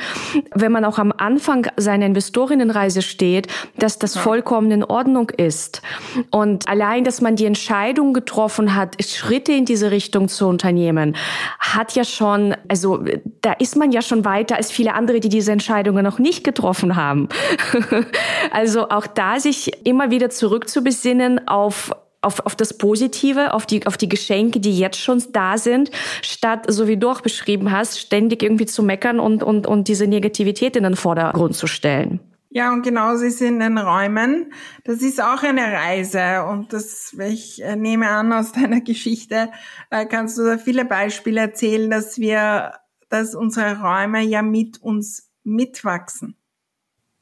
wenn 0.56 0.72
man 0.72 0.84
auch 0.84 0.98
am 0.98 1.14
Anfang 1.16 1.68
seiner 1.78 2.08
Investorinnenreise 2.08 3.04
steht, 3.04 3.48
dass 3.78 4.00
das 4.00 4.18
vollkommen 4.18 4.72
in 4.72 4.84
Ordnung 4.84 5.30
ist. 5.30 5.84
Und 6.32 6.68
allein, 6.68 7.04
dass 7.04 7.22
man 7.22 7.36
die 7.36 7.46
Entscheidung 7.46 8.14
getroffen 8.14 8.76
hat, 8.76 8.96
Schritte 9.04 9.52
in 9.52 9.66
diese 9.66 9.92
Richtung 9.92 10.28
zu 10.28 10.48
unternehmen, 10.48 11.16
hat 11.60 11.94
ja 11.94 12.06
schon, 12.06 12.56
also 12.68 13.06
da 13.42 13.54
ist 13.54 13.76
man 13.76 13.92
ja 13.92 14.02
schon 14.02 14.26
weiter 14.26 14.56
als 14.56 14.72
viele 14.72 14.96
andere, 14.96 15.20
die 15.20 15.30
diese 15.30 15.52
Entscheidungen 15.52 16.04
noch 16.04 16.18
nicht 16.18 16.44
getroffen 16.44 16.96
haben. 16.96 17.30
also 18.52 18.90
auch 18.90 19.06
da 19.06 19.40
sich 19.40 19.86
immer 19.86 20.10
wieder 20.10 20.32
zurückzubesinnen 20.32 21.48
auf 21.48 21.92
auf, 22.24 22.46
auf 22.46 22.56
das 22.56 22.78
Positive, 22.78 23.54
auf 23.54 23.66
die, 23.66 23.86
auf 23.86 23.98
die 23.98 24.10
Geschenke, 24.10 24.60
die 24.60 24.78
jetzt 24.78 25.00
schon 25.00 25.24
da 25.32 25.58
sind, 25.58 25.92
statt, 26.22 26.66
so 26.68 26.88
wie 26.88 26.98
du 26.98 27.10
auch 27.10 27.22
beschrieben 27.22 27.72
hast, 27.72 28.00
ständig 28.00 28.44
irgendwie 28.44 28.66
zu 28.66 28.84
meckern 28.84 29.20
und, 29.20 29.44
und, 29.44 29.68
und 29.68 29.88
diese 29.88 30.08
Negativität 30.08 30.76
in 30.76 30.84
den 30.84 30.96
Vordergrund 30.96 31.56
zu 31.56 31.68
stellen. 31.68 32.20
Ja, 32.56 32.72
und 32.72 32.84
genauso 32.84 33.26
ist 33.26 33.42
in 33.42 33.60
den 33.60 33.80
Räumen. 33.80 34.54
Das 34.84 35.02
ist 35.02 35.20
auch 35.20 35.42
eine 35.42 35.64
Reise 35.74 36.44
und 36.44 36.72
das, 36.72 37.16
ich 37.20 37.64
äh, 37.64 37.76
nehme 37.76 38.10
an, 38.10 38.32
aus 38.32 38.52
deiner 38.54 38.82
Geschichte 38.82 39.50
äh, 39.90 40.06
kannst 40.06 40.38
du 40.38 40.44
da 40.44 40.58
viele 40.60 40.86
Beispiele 40.86 41.42
erzählen, 41.42 41.90
dass 41.90 42.20
wir, 42.20 42.74
dass 43.10 43.34
unsere 43.34 43.82
Räume 43.82 44.22
ja 44.22 44.44
mit 44.44 44.80
uns 44.82 45.32
mitwachsen 45.44 46.38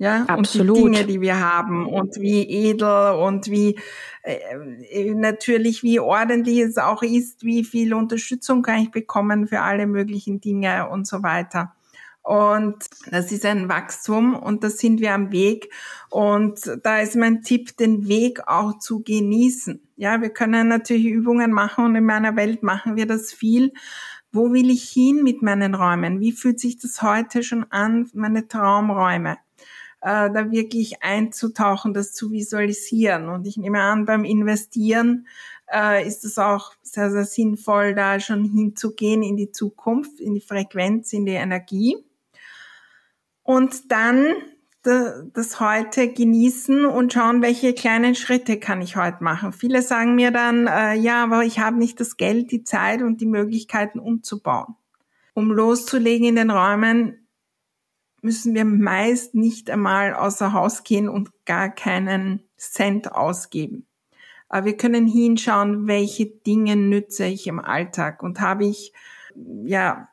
ja, 0.02 0.26
Absolut. 0.26 0.78
und 0.78 0.78
die 0.78 0.94
Dinge, 0.96 1.06
die 1.06 1.22
wir 1.22 1.40
haben 1.40 1.86
und 1.86 2.20
wie 2.20 2.42
edel 2.42 3.14
und 3.20 3.52
wie 3.52 3.78
äh, 4.24 4.40
äh, 4.90 5.14
natürlich 5.14 5.84
wie 5.84 6.00
ordentlich 6.00 6.58
es 6.58 6.80
auch 6.80 7.04
ist, 7.04 7.44
wie 7.44 7.64
viel 7.64 7.94
Unterstützung 7.94 8.64
kann 8.64 8.82
ich 8.82 8.90
bekommen 8.90 9.46
für 9.48 9.62
alle 9.62 9.86
möglichen 9.86 10.42
Dinge 10.42 10.90
und 10.90 11.06
so 11.06 11.22
weiter. 11.22 11.76
Und 12.24 12.78
das 13.12 13.32
ist 13.32 13.46
ein 13.46 13.70
Wachstum 13.70 14.36
und 14.36 14.64
da 14.64 14.72
sind 14.72 15.02
wir 15.02 15.14
am 15.14 15.32
Weg. 15.32 15.72
Und 16.10 16.60
da 16.82 17.00
ist 17.00 17.16
mein 17.16 17.44
Tipp, 17.44 17.78
den 17.78 18.08
Weg 18.08 18.48
auch 18.48 18.80
zu 18.80 19.04
genießen. 19.04 19.88
Ja, 19.98 20.20
wir 20.20 20.32
können 20.32 20.68
natürlich 20.68 21.06
Übungen 21.06 21.52
machen 21.52 21.86
und 21.86 21.96
in 21.96 22.06
meiner 22.06 22.36
Welt 22.36 22.64
machen 22.64 22.96
wir 22.96 23.06
das 23.06 23.32
viel. 23.32 23.72
Wo 24.32 24.52
will 24.52 24.72
ich 24.72 24.90
hin 24.90 25.22
mit 25.22 25.44
meinen 25.44 25.76
Räumen? 25.76 26.22
Wie 26.22 26.32
fühlt 26.32 26.60
sich 26.60 26.80
das 26.80 27.04
heute 27.04 27.44
schon 27.44 27.68
an, 27.70 28.10
meine 28.16 28.48
Traumräume? 28.48 29.38
Äh, 30.02 30.32
da 30.32 30.52
wirklich 30.52 31.04
einzutauchen, 31.04 31.94
das 31.94 32.14
zu 32.14 32.32
visualisieren. 32.32 33.30
Und 33.30 33.48
ich 33.48 33.58
nehme 33.58 33.82
an, 33.82 34.06
beim 34.06 34.24
Investieren 34.24 35.28
äh, 35.72 36.06
ist 36.06 36.26
es 36.26 36.38
auch 36.38 36.74
sehr, 36.82 37.12
sehr 37.12 37.26
sinnvoll, 37.26 37.96
da 37.96 38.20
schon 38.20 38.44
hinzugehen 38.44 39.24
in 39.24 39.38
die 39.38 39.52
Zukunft, 39.52 40.20
in 40.20 40.34
die 40.34 40.42
Frequenz, 40.42 41.14
in 41.14 41.26
die 41.26 41.34
Energie. 41.34 41.98
Und 43.44 43.92
dann 43.92 44.36
das 44.84 45.60
heute 45.60 46.12
genießen 46.12 46.86
und 46.86 47.14
schauen, 47.14 47.44
welche 47.44 47.74
kleinen 47.74 48.16
Schritte 48.16 48.58
kann 48.58 48.82
ich 48.82 48.96
heute 48.96 49.24
machen. 49.24 49.54
Viele 49.54 49.84
sagen 49.84 50.16
mir 50.16 50.32
dann, 50.32 50.66
äh, 50.66 50.96
ja, 50.96 51.24
aber 51.24 51.44
ich 51.44 51.60
habe 51.60 51.78
nicht 51.78 52.00
das 52.00 52.18
Geld, 52.18 52.52
die 52.52 52.64
Zeit 52.64 53.04
und 53.04 53.22
die 53.22 53.28
Möglichkeiten 53.28 54.00
umzubauen. 54.00 54.76
Um 55.36 55.52
loszulegen 55.52 56.28
in 56.28 56.36
den 56.36 56.50
Räumen, 56.50 57.21
müssen 58.22 58.54
wir 58.54 58.66
meist 58.66 59.36
nicht 59.36 59.70
einmal 59.70 60.14
außer 60.14 60.54
Haus 60.54 60.84
gehen 60.84 61.10
und 61.10 61.32
gar 61.46 61.70
keinen 61.70 62.44
Cent 62.58 63.12
ausgeben. 63.12 63.88
Aber 64.50 64.66
wir 64.66 64.78
können 64.78 65.08
hinschauen, 65.08 65.88
welche 65.88 66.26
Dinge 66.26 66.76
nütze 66.76 67.26
ich 67.26 67.48
im 67.48 67.60
Alltag 67.60 68.22
und 68.22 68.42
habe 68.42 68.66
ich, 68.66 68.94
ja, 69.64 70.10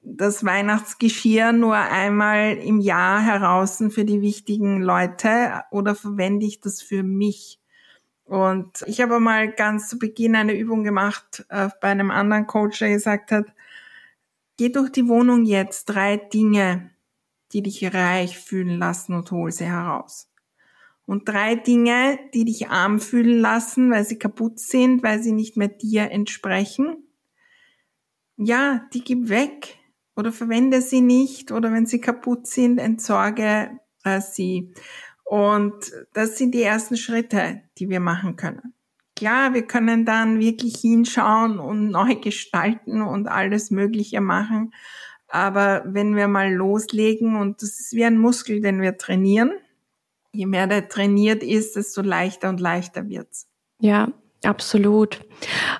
das 0.00 0.44
Weihnachtsgeschirr 0.44 1.52
nur 1.52 1.76
einmal 1.76 2.56
im 2.56 2.80
Jahr 2.80 3.20
heraus 3.20 3.82
für 3.90 4.04
die 4.04 4.20
wichtigen 4.20 4.82
Leute 4.82 5.62
oder 5.70 5.94
verwende 5.94 6.46
ich 6.46 6.60
das 6.60 6.82
für 6.82 7.02
mich? 7.02 7.60
Und 8.24 8.82
ich 8.86 9.00
habe 9.00 9.20
mal 9.20 9.52
ganz 9.52 9.88
zu 9.88 9.98
Beginn 9.98 10.34
eine 10.34 10.56
Übung 10.56 10.84
gemacht 10.84 11.44
äh, 11.50 11.68
bei 11.80 11.88
einem 11.88 12.10
anderen 12.10 12.46
Coach, 12.46 12.78
der 12.78 12.90
gesagt 12.90 13.30
hat, 13.30 13.46
geh 14.56 14.70
durch 14.70 14.90
die 14.90 15.06
Wohnung 15.06 15.44
jetzt 15.44 15.84
drei 15.86 16.16
Dinge, 16.16 16.91
die 17.52 17.62
dich 17.62 17.92
reich 17.94 18.38
fühlen 18.38 18.78
lassen 18.78 19.14
und 19.14 19.30
hol 19.30 19.52
sie 19.52 19.66
heraus. 19.66 20.30
Und 21.04 21.28
drei 21.28 21.56
Dinge, 21.56 22.18
die 22.32 22.44
dich 22.44 22.68
arm 22.68 23.00
fühlen 23.00 23.40
lassen, 23.40 23.90
weil 23.90 24.04
sie 24.04 24.18
kaputt 24.18 24.58
sind, 24.58 25.02
weil 25.02 25.22
sie 25.22 25.32
nicht 25.32 25.56
mehr 25.56 25.68
dir 25.68 26.10
entsprechen. 26.10 26.96
Ja, 28.36 28.88
die 28.92 29.02
gib 29.02 29.28
weg 29.28 29.78
oder 30.16 30.32
verwende 30.32 30.80
sie 30.80 31.00
nicht 31.00 31.52
oder 31.52 31.72
wenn 31.72 31.86
sie 31.86 32.00
kaputt 32.00 32.46
sind, 32.46 32.78
entsorge 32.78 33.78
äh, 34.04 34.20
sie. 34.20 34.72
Und 35.24 35.92
das 36.12 36.38
sind 36.38 36.54
die 36.54 36.62
ersten 36.62 36.96
Schritte, 36.96 37.62
die 37.78 37.88
wir 37.88 38.00
machen 38.00 38.36
können. 38.36 38.74
Klar, 39.16 39.54
wir 39.54 39.66
können 39.66 40.04
dann 40.04 40.40
wirklich 40.40 40.76
hinschauen 40.76 41.58
und 41.58 41.88
neu 41.90 42.16
gestalten 42.16 43.02
und 43.02 43.28
alles 43.28 43.70
Mögliche 43.70 44.20
machen. 44.20 44.72
Aber 45.32 45.82
wenn 45.86 46.14
wir 46.14 46.28
mal 46.28 46.52
loslegen, 46.52 47.36
und 47.36 47.62
das 47.62 47.80
ist 47.80 47.94
wie 47.94 48.04
ein 48.04 48.18
Muskel, 48.18 48.60
den 48.60 48.82
wir 48.82 48.98
trainieren, 48.98 49.52
je 50.30 50.44
mehr 50.44 50.66
der 50.66 50.88
trainiert 50.88 51.42
ist, 51.42 51.74
desto 51.74 52.02
leichter 52.02 52.50
und 52.50 52.60
leichter 52.60 53.08
wird's. 53.08 53.48
Ja, 53.80 54.08
Absolut. 54.44 55.20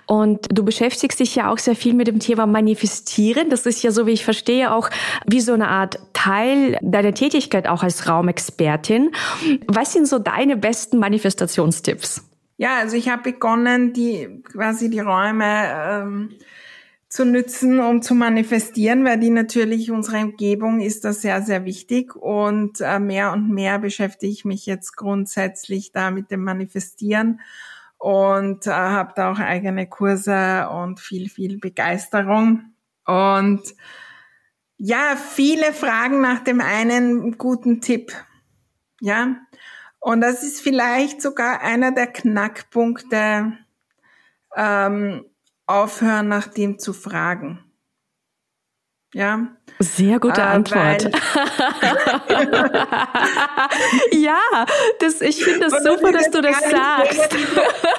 Und 0.06 0.46
du 0.56 0.64
beschäftigst 0.64 1.18
dich 1.18 1.34
ja 1.34 1.50
auch 1.50 1.58
sehr 1.58 1.74
viel 1.74 1.94
mit 1.94 2.06
dem 2.06 2.20
Thema 2.20 2.46
Manifestieren. 2.46 3.50
Das 3.50 3.66
ist 3.66 3.82
ja, 3.82 3.90
so 3.90 4.06
wie 4.06 4.12
ich 4.12 4.24
verstehe, 4.24 4.72
auch 4.72 4.88
wie 5.26 5.40
so 5.40 5.52
eine 5.52 5.66
Art 5.66 5.98
Teil 6.12 6.78
deiner 6.80 7.12
Tätigkeit 7.12 7.66
auch 7.66 7.82
als 7.82 8.08
Raumexpertin. 8.08 9.10
Was 9.66 9.92
sind 9.92 10.06
so 10.06 10.20
deine 10.20 10.56
besten 10.56 10.98
Manifestationstipps? 10.98 12.22
Ja, 12.56 12.76
also 12.76 12.96
ich 12.96 13.08
habe 13.08 13.32
begonnen, 13.32 13.92
die 13.94 14.42
quasi 14.44 14.88
die 14.88 15.00
Räume 15.00 15.44
ähm, 15.44 16.28
zu 17.12 17.26
nützen, 17.26 17.78
um 17.78 18.00
zu 18.00 18.14
manifestieren, 18.14 19.04
weil 19.04 19.20
die 19.20 19.28
natürlich 19.28 19.90
unsere 19.90 20.24
Umgebung 20.24 20.80
ist 20.80 21.04
das 21.04 21.20
sehr, 21.20 21.42
sehr 21.42 21.66
wichtig 21.66 22.16
und 22.16 22.80
äh, 22.80 22.98
mehr 22.98 23.32
und 23.32 23.50
mehr 23.50 23.78
beschäftige 23.78 24.32
ich 24.32 24.46
mich 24.46 24.64
jetzt 24.64 24.96
grundsätzlich 24.96 25.92
da 25.92 26.10
mit 26.10 26.30
dem 26.30 26.42
Manifestieren 26.42 27.40
und 27.98 28.66
äh, 28.66 28.70
habe 28.70 29.12
da 29.14 29.30
auch 29.30 29.38
eigene 29.38 29.86
Kurse 29.86 30.70
und 30.70 31.00
viel, 31.00 31.28
viel 31.28 31.58
Begeisterung 31.58 32.72
und 33.04 33.62
ja, 34.78 35.14
viele 35.16 35.74
fragen 35.74 36.22
nach 36.22 36.42
dem 36.42 36.62
einen 36.62 37.36
guten 37.36 37.82
Tipp. 37.82 38.12
Ja, 39.00 39.36
und 40.00 40.22
das 40.22 40.42
ist 40.42 40.62
vielleicht 40.62 41.20
sogar 41.20 41.60
einer 41.60 41.92
der 41.92 42.06
Knackpunkte, 42.06 43.52
ähm, 44.56 45.26
aufhören, 45.66 46.28
nach 46.28 46.48
dem 46.48 46.78
zu 46.78 46.92
fragen. 46.92 47.64
Ja. 49.14 49.48
Sehr 49.78 50.18
gute 50.20 50.40
äh, 50.40 50.44
Antwort. 50.44 51.04
ja, 54.12 54.38
das, 55.00 55.20
ich 55.20 55.44
finde 55.44 55.68
das 55.68 55.82
super, 55.82 56.12
das 56.12 56.24
dass 56.24 56.30
du 56.30 56.40
das 56.40 56.58
sagst. 56.70 57.36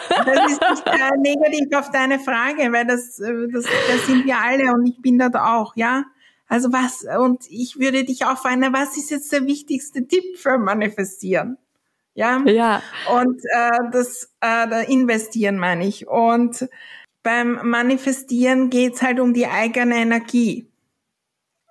Das 0.10 0.52
ist 0.52 0.62
nicht 0.62 0.88
äh, 0.88 1.18
negativ 1.18 1.68
auf 1.76 1.92
deine 1.92 2.20
Frage, 2.20 2.72
weil 2.72 2.88
das, 2.88 3.20
äh, 3.20 3.48
das, 3.52 3.66
das 3.66 4.08
sind 4.08 4.26
wir 4.26 4.40
alle 4.40 4.74
und 4.74 4.88
ich 4.88 5.00
bin 5.02 5.20
dort 5.20 5.36
auch, 5.36 5.76
ja. 5.76 6.06
Also 6.48 6.72
was, 6.74 7.06
und 7.20 7.46
ich 7.50 7.80
würde 7.80 8.04
dich 8.06 8.26
auch 8.26 8.38
fragen, 8.38 8.74
was 8.74 8.98
ist 8.98 9.12
jetzt 9.12 9.32
der 9.32 9.46
wichtigste 9.46 10.08
Tipp 10.08 10.38
für 10.38 10.58
Manifestieren? 10.58 11.58
Ja. 12.16 12.42
Ja. 12.46 12.82
Und 13.12 13.42
äh, 13.46 13.70
das 13.92 14.32
äh, 14.44 14.92
investieren 14.92 15.58
meine 15.58 15.86
ich. 15.88 16.08
Und 16.08 16.68
beim 17.24 17.60
Manifestieren 17.68 18.70
geht's 18.70 19.02
halt 19.02 19.20
um 19.20 19.34
die 19.34 19.48
eigene 19.48 19.96
Energie. 19.96 20.68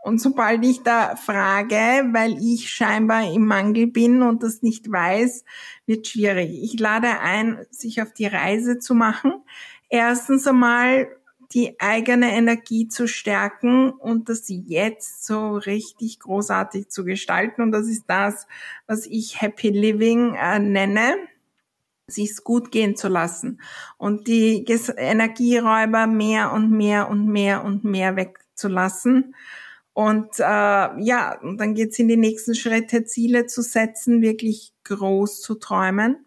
Und 0.03 0.21
sobald 0.21 0.65
ich 0.65 0.83
da 0.83 1.15
frage, 1.15 1.77
weil 2.13 2.37
ich 2.43 2.71
scheinbar 2.71 3.33
im 3.33 3.47
Mangel 3.47 3.87
bin 3.87 4.23
und 4.23 4.43
das 4.43 4.63
nicht 4.63 4.91
weiß, 4.91 5.45
wird 5.87 6.09
schwierig. 6.09 6.51
Ich 6.61 6.81
lade 6.81 7.21
ein, 7.21 7.65
sich 7.71 8.03
auf 8.03 8.13
die 8.13 8.27
Reise 8.27 8.81
zu 8.81 8.97
machen. 8.97 9.35
Erstens 9.89 10.49
einmal 10.49 11.07
die 11.53 11.79
eigene 11.79 12.33
Energie 12.33 12.89
zu 12.89 13.07
stärken 13.07 13.91
und 13.91 14.29
das 14.29 14.47
jetzt 14.49 15.25
so 15.25 15.57
richtig 15.57 16.19
großartig 16.19 16.89
zu 16.89 17.05
gestalten. 17.05 17.63
Und 17.63 17.71
das 17.71 17.87
ist 17.87 18.05
das, 18.09 18.49
was 18.87 19.07
ich 19.07 19.41
Happy 19.41 19.69
Living 19.69 20.35
äh, 20.35 20.59
nenne 20.59 21.15
sich's 22.07 22.45
gut 22.45 22.71
gehen 22.71 22.97
zu 22.97 23.09
lassen 23.09 23.61
und 23.97 24.27
die 24.29 24.65
Energieräuber 24.97 26.07
mehr 26.07 26.53
und 26.53 26.71
mehr 26.71 27.09
und 27.09 27.27
mehr 27.27 27.65
und 27.65 27.85
mehr 27.85 28.17
wegzulassen. 28.17 29.35
Und 29.95 30.39
äh, 30.39 30.43
ja, 30.43 31.39
und 31.43 31.59
dann 31.59 31.75
geht's 31.75 31.99
in 31.99 32.09
die 32.09 32.17
nächsten 32.17 32.55
Schritte, 32.55 33.05
Ziele 33.05 33.47
zu 33.47 33.63
setzen, 33.63 34.23
wirklich 34.23 34.73
groß 34.85 35.41
zu 35.41 35.57
träumen. 35.57 36.25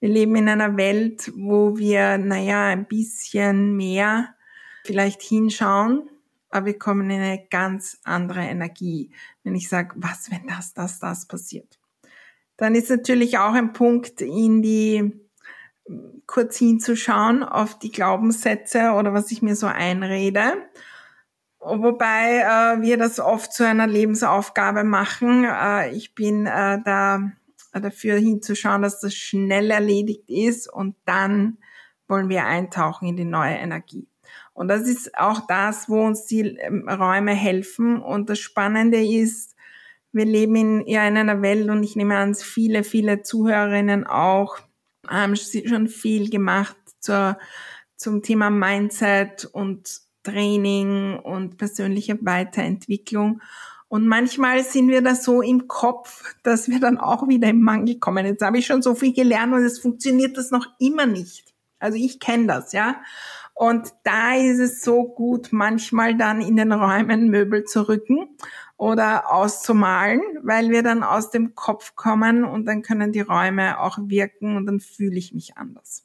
Wir 0.00 0.08
leben 0.08 0.36
in 0.36 0.48
einer 0.48 0.76
Welt, 0.76 1.32
wo 1.36 1.76
wir, 1.78 2.18
naja, 2.18 2.66
ein 2.66 2.86
bisschen 2.86 3.76
mehr 3.76 4.34
vielleicht 4.84 5.22
hinschauen, 5.22 6.08
aber 6.50 6.66
wir 6.66 6.78
kommen 6.78 7.10
in 7.10 7.20
eine 7.20 7.46
ganz 7.48 7.98
andere 8.04 8.40
Energie, 8.40 9.10
wenn 9.42 9.54
ich 9.54 9.68
sage, 9.68 9.94
was, 9.96 10.30
wenn 10.30 10.46
das, 10.46 10.74
das, 10.74 10.98
das 10.98 11.26
passiert. 11.26 11.78
Dann 12.56 12.74
ist 12.74 12.90
natürlich 12.90 13.38
auch 13.38 13.52
ein 13.52 13.72
Punkt, 13.72 14.20
in 14.20 14.62
die 14.62 15.12
kurz 16.26 16.56
hinzuschauen 16.58 17.42
auf 17.42 17.78
die 17.78 17.92
Glaubenssätze 17.92 18.92
oder 18.92 19.12
was 19.12 19.30
ich 19.30 19.42
mir 19.42 19.54
so 19.54 19.66
einrede. 19.66 20.54
Wobei 21.60 22.40
äh, 22.40 22.82
wir 22.82 22.96
das 22.96 23.18
oft 23.20 23.52
zu 23.52 23.66
einer 23.66 23.86
Lebensaufgabe 23.86 24.84
machen. 24.84 25.44
Äh, 25.44 25.90
ich 25.90 26.14
bin 26.14 26.46
äh, 26.46 26.80
da 26.84 27.32
dafür 27.72 28.16
hinzuschauen, 28.16 28.82
dass 28.82 29.00
das 29.00 29.14
schnell 29.14 29.70
erledigt 29.70 30.28
ist 30.28 30.72
und 30.72 30.96
dann 31.04 31.58
wollen 32.08 32.28
wir 32.28 32.44
eintauchen 32.44 33.08
in 33.08 33.16
die 33.16 33.24
neue 33.24 33.56
Energie. 33.56 34.08
Und 34.54 34.68
das 34.68 34.82
ist 34.82 35.18
auch 35.18 35.46
das, 35.46 35.88
wo 35.88 36.04
uns 36.04 36.26
die 36.26 36.40
ähm, 36.40 36.88
Räume 36.88 37.32
helfen. 37.32 38.00
Und 38.00 38.30
das 38.30 38.38
Spannende 38.38 39.04
ist, 39.04 39.55
wir 40.16 40.24
leben 40.24 40.56
in, 40.56 40.86
ja, 40.86 41.06
in 41.06 41.16
einer 41.16 41.42
Welt 41.42 41.68
und 41.68 41.82
ich 41.82 41.94
nehme 41.94 42.16
an, 42.16 42.34
viele, 42.34 42.84
viele 42.84 43.22
Zuhörerinnen 43.22 44.06
auch 44.06 44.58
haben 45.06 45.36
schon 45.36 45.88
viel 45.88 46.30
gemacht 46.30 46.76
zur, 47.00 47.38
zum 47.96 48.22
Thema 48.22 48.50
Mindset 48.50 49.44
und 49.44 50.00
Training 50.22 51.18
und 51.18 51.58
persönliche 51.58 52.18
Weiterentwicklung. 52.22 53.40
Und 53.88 54.08
manchmal 54.08 54.64
sind 54.64 54.88
wir 54.88 55.00
da 55.00 55.14
so 55.14 55.42
im 55.42 55.68
Kopf, 55.68 56.34
dass 56.42 56.68
wir 56.68 56.80
dann 56.80 56.98
auch 56.98 57.28
wieder 57.28 57.48
im 57.48 57.60
Mangel 57.60 58.00
kommen. 58.00 58.26
Jetzt 58.26 58.42
habe 58.42 58.58
ich 58.58 58.66
schon 58.66 58.82
so 58.82 58.96
viel 58.96 59.12
gelernt 59.12 59.52
und 59.52 59.62
es 59.62 59.78
funktioniert 59.78 60.36
das 60.36 60.50
noch 60.50 60.66
immer 60.80 61.06
nicht. 61.06 61.54
Also 61.78 61.96
ich 61.96 62.18
kenne 62.18 62.46
das, 62.46 62.72
ja. 62.72 62.96
Und 63.54 63.94
da 64.02 64.34
ist 64.34 64.58
es 64.58 64.82
so 64.82 65.04
gut, 65.04 65.48
manchmal 65.52 66.16
dann 66.16 66.40
in 66.40 66.56
den 66.56 66.72
Räumen 66.72 67.30
Möbel 67.30 67.64
zu 67.64 67.88
rücken 67.88 68.36
oder 68.76 69.32
auszumalen, 69.32 70.20
weil 70.42 70.70
wir 70.70 70.82
dann 70.82 71.02
aus 71.02 71.30
dem 71.30 71.54
Kopf 71.54 71.94
kommen 71.94 72.44
und 72.44 72.66
dann 72.66 72.82
können 72.82 73.12
die 73.12 73.20
Räume 73.20 73.80
auch 73.80 73.98
wirken 74.02 74.56
und 74.56 74.66
dann 74.66 74.80
fühle 74.80 75.16
ich 75.16 75.32
mich 75.32 75.56
anders. 75.56 76.04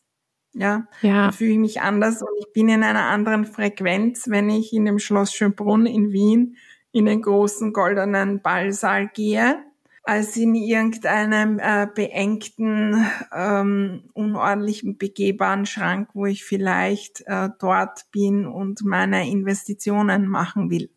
Ja, 0.53 0.87
ja. 1.01 1.25
dann 1.25 1.33
fühle 1.33 1.51
ich 1.51 1.59
mich 1.59 1.81
anders 1.81 2.21
und 2.21 2.29
ich 2.39 2.51
bin 2.53 2.69
in 2.69 2.83
einer 2.83 3.05
anderen 3.05 3.45
Frequenz, 3.45 4.29
wenn 4.29 4.49
ich 4.49 4.73
in 4.73 4.85
dem 4.85 4.99
Schloss 4.99 5.33
Schönbrunn 5.33 5.85
in 5.85 6.11
Wien 6.11 6.57
in 6.91 7.05
den 7.05 7.21
großen 7.21 7.73
goldenen 7.73 8.41
Ballsaal 8.41 9.07
gehe, 9.07 9.63
als 10.03 10.35
in 10.35 10.55
irgendeinem 10.55 11.59
äh, 11.59 11.87
beengten, 11.93 13.05
ähm, 13.33 14.09
unordentlichen, 14.13 14.97
begehbaren 14.97 15.65
Schrank, 15.65 16.09
wo 16.13 16.25
ich 16.25 16.43
vielleicht 16.43 17.23
äh, 17.27 17.49
dort 17.59 18.11
bin 18.11 18.45
und 18.45 18.83
meine 18.83 19.29
Investitionen 19.29 20.27
machen 20.27 20.69
will. 20.69 20.89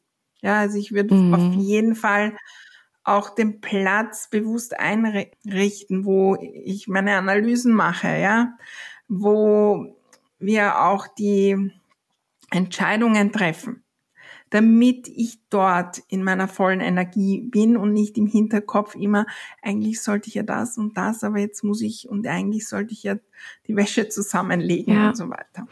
Ja, 0.45 0.61
also 0.61 0.79
ich 0.79 0.93
würde 0.93 1.15
mhm. 1.15 1.35
auf 1.35 1.55
jeden 1.55 1.95
Fall 1.95 2.37
auch 3.03 3.31
den 3.35 3.61
Platz 3.61 4.29
bewusst 4.29 4.79
einrichten, 4.79 6.05
wo 6.05 6.37
ich 6.37 6.87
meine 6.87 7.17
Analysen 7.17 7.73
mache, 7.73 8.09
ja, 8.09 8.57
wo 9.09 9.97
wir 10.39 10.83
auch 10.83 11.07
die 11.07 11.73
Entscheidungen 12.51 13.33
treffen 13.33 13.85
damit 14.55 15.09
ich 15.09 15.44
dort 15.55 16.03
in 16.09 16.23
meiner 16.23 16.49
vollen 16.49 16.81
Energie 16.81 17.41
bin 17.41 17.77
und 17.77 17.93
nicht 17.93 18.17
im 18.19 18.27
Hinterkopf 18.27 18.95
immer, 18.95 19.27
eigentlich 19.63 20.03
sollte 20.03 20.29
ich 20.29 20.35
ja 20.35 20.43
das 20.43 20.79
und 20.79 20.97
das, 20.97 21.25
aber 21.25 21.39
jetzt 21.39 21.65
muss 21.65 21.81
ich 21.81 22.09
und 22.09 22.27
eigentlich 22.27 22.69
sollte 22.69 22.93
ich 22.93 23.03
ja 23.03 23.17
die 23.67 23.77
Wäsche 23.77 24.09
zusammenlegen 24.09 24.95
ja. 24.95 25.09
und 25.09 25.17
so 25.17 25.29
weiter. 25.29 25.67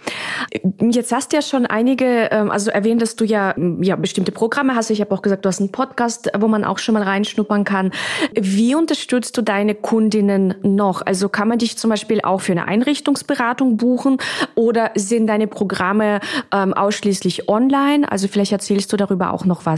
Jetzt 0.90 1.12
hast 1.12 1.33
du 1.33 1.37
ja 1.37 1.42
schon 1.42 1.64
einige, 1.64 2.29
ähm, 2.31 2.51
also 2.51 2.71
erwähnt, 2.71 3.01
dass 3.01 3.16
du 3.16 3.25
ja, 3.25 3.55
ja 3.81 3.97
bestimmte 3.97 4.33
Programme 4.33 4.75
hast. 4.75 4.90
Ich 4.90 5.01
habe 5.01 5.12
auch 5.14 5.23
gesagt, 5.23 5.45
du 5.45 5.49
hast 5.49 5.61
einen 5.61 5.73
Podcast, 5.73 6.31
wo 6.37 6.49
man 6.49 6.64
auch 6.64 6.79
schon 6.79 6.95
mal 6.95 7.03
reinschnuppern 7.03 7.64
kann. 7.64 7.92
Wie 8.38 8.75
unterstützt 8.75 9.37
du 9.37 9.42
deine 9.42 9.75
Kundinnen 9.75 10.55
noch? 10.62 11.03
Also 11.05 11.29
kann 11.29 11.49
man 11.49 11.59
dich 11.59 11.79
zum 11.79 11.90
Beispiel 11.90 12.21
auch 12.23 12.40
für 12.40 12.53
eine 12.53 12.66
Einrichtungsberatung 12.66 13.77
buchen 13.77 14.18
oder 14.55 14.90
sind 14.97 15.29
deine 15.29 15.47
Programme 15.47 16.21
ähm, 16.53 16.75
ausschließlich 16.75 17.49
online? 17.49 18.11
Also 18.11 18.29
vielleicht 18.29 18.53
erzähl 18.53 18.73
erzählst 18.73 18.92
du 18.92 18.97
darüber 18.97 19.33
auch 19.33 19.45
noch 19.45 19.66
was? 19.66 19.71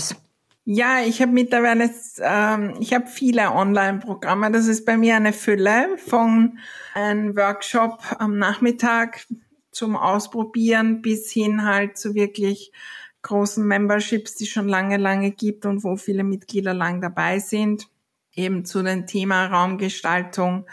Ja, 0.67 1.01
ich 1.05 1.21
habe 1.21 1.33
mittlerweile, 1.33 1.91
ähm, 2.21 2.75
ich 2.81 2.95
habe 2.95 3.07
viele 3.07 3.53
Online-Programme. 3.53 4.51
Das 4.51 4.67
ist 4.67 4.87
bei 4.87 4.97
mir 4.97 5.17
eine 5.17 5.35
Fülle 5.35 5.99
von 5.99 6.59
einem 6.95 7.37
Workshop 7.37 8.01
am 8.19 8.39
Nachmittag 8.39 9.27
zum 9.73 9.97
Ausprobieren 9.97 11.03
bis 11.03 11.31
hin 11.31 11.65
halt 11.67 11.99
zu 11.99 12.15
wirklich 12.15 12.73
großen 13.21 13.67
Memberships, 13.67 14.37
die 14.37 14.47
schon 14.47 14.69
lange, 14.69 14.97
lange 14.97 15.33
gibt 15.33 15.67
und 15.67 15.85
wo 15.85 15.97
viele 15.97 16.25
Mitglieder 16.25 16.73
lang 16.73 17.03
dabei 17.03 17.41
sind. 17.41 17.89
Eben 18.35 18.65
zu 18.65 18.83
dem 18.83 19.07
Thema 19.07 19.47
Raumgestaltung, 19.47 20.67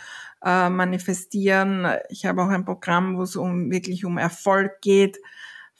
äh, 0.44 0.70
manifestieren. 0.70 1.86
Ich 2.10 2.26
habe 2.26 2.44
auch 2.44 2.50
ein 2.50 2.66
Programm, 2.66 3.18
wo 3.18 3.24
es 3.24 3.36
um 3.36 3.72
wirklich 3.72 4.06
um 4.06 4.18
Erfolg 4.18 4.82
geht 4.82 5.18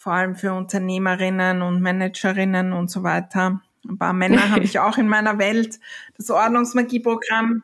vor 0.02 0.14
allem 0.14 0.34
für 0.34 0.52
Unternehmerinnen 0.54 1.62
und 1.62 1.80
Managerinnen 1.80 2.74
und 2.74 2.90
so 2.90 3.04
weiter. 3.04 3.62
Ein 3.88 4.00
paar 4.00 4.14
Männer 4.14 4.50
habe 4.50 4.64
ich 4.64 4.80
auch 4.80 4.98
in 4.98 5.08
meiner 5.08 5.38
Welt, 5.38 5.80
das 6.18 6.32
Ordnungsmagieprogramm. 6.32 7.64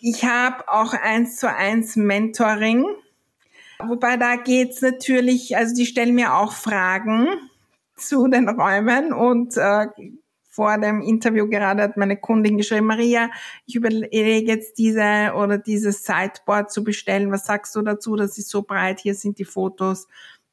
Ich 0.00 0.24
habe 0.24 0.66
auch 0.68 0.94
eins 0.94 1.36
zu 1.36 1.54
eins 1.54 1.94
Mentoring. 1.96 2.86
Wobei 3.78 4.16
da 4.16 4.36
geht's 4.36 4.80
natürlich, 4.80 5.54
also 5.58 5.74
die 5.74 5.84
stellen 5.84 6.14
mir 6.14 6.32
auch 6.32 6.52
Fragen 6.52 7.28
zu 7.94 8.26
den 8.26 8.48
Räumen 8.48 9.12
und 9.12 9.58
äh, 9.58 9.88
vor 10.48 10.78
dem 10.78 11.02
Interview 11.02 11.46
gerade 11.46 11.82
hat 11.82 11.98
meine 11.98 12.16
Kundin 12.16 12.56
geschrieben, 12.56 12.86
Maria, 12.86 13.28
ich 13.66 13.74
überlege 13.74 14.50
jetzt 14.50 14.78
diese 14.78 15.34
oder 15.36 15.58
dieses 15.58 16.04
Sideboard 16.04 16.72
zu 16.72 16.82
bestellen. 16.82 17.30
Was 17.30 17.44
sagst 17.44 17.76
du 17.76 17.82
dazu? 17.82 18.16
Das 18.16 18.38
ist 18.38 18.48
so 18.48 18.62
breit. 18.62 19.00
Hier 19.00 19.14
sind 19.14 19.38
die 19.38 19.44
Fotos. 19.44 20.08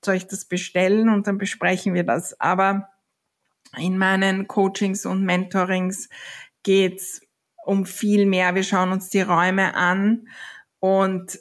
Soll 0.05 0.15
ich 0.15 0.27
das 0.27 0.45
bestellen? 0.45 1.09
Und 1.09 1.27
dann 1.27 1.37
besprechen 1.37 1.93
wir 1.93 2.03
das. 2.03 2.39
Aber 2.39 2.89
in 3.77 3.97
meinen 3.97 4.47
Coachings 4.47 5.05
und 5.05 5.23
Mentorings 5.23 6.09
geht's 6.63 7.21
um 7.65 7.85
viel 7.85 8.25
mehr. 8.25 8.55
Wir 8.55 8.63
schauen 8.63 8.91
uns 8.91 9.09
die 9.09 9.21
Räume 9.21 9.75
an 9.75 10.27
und 10.79 11.39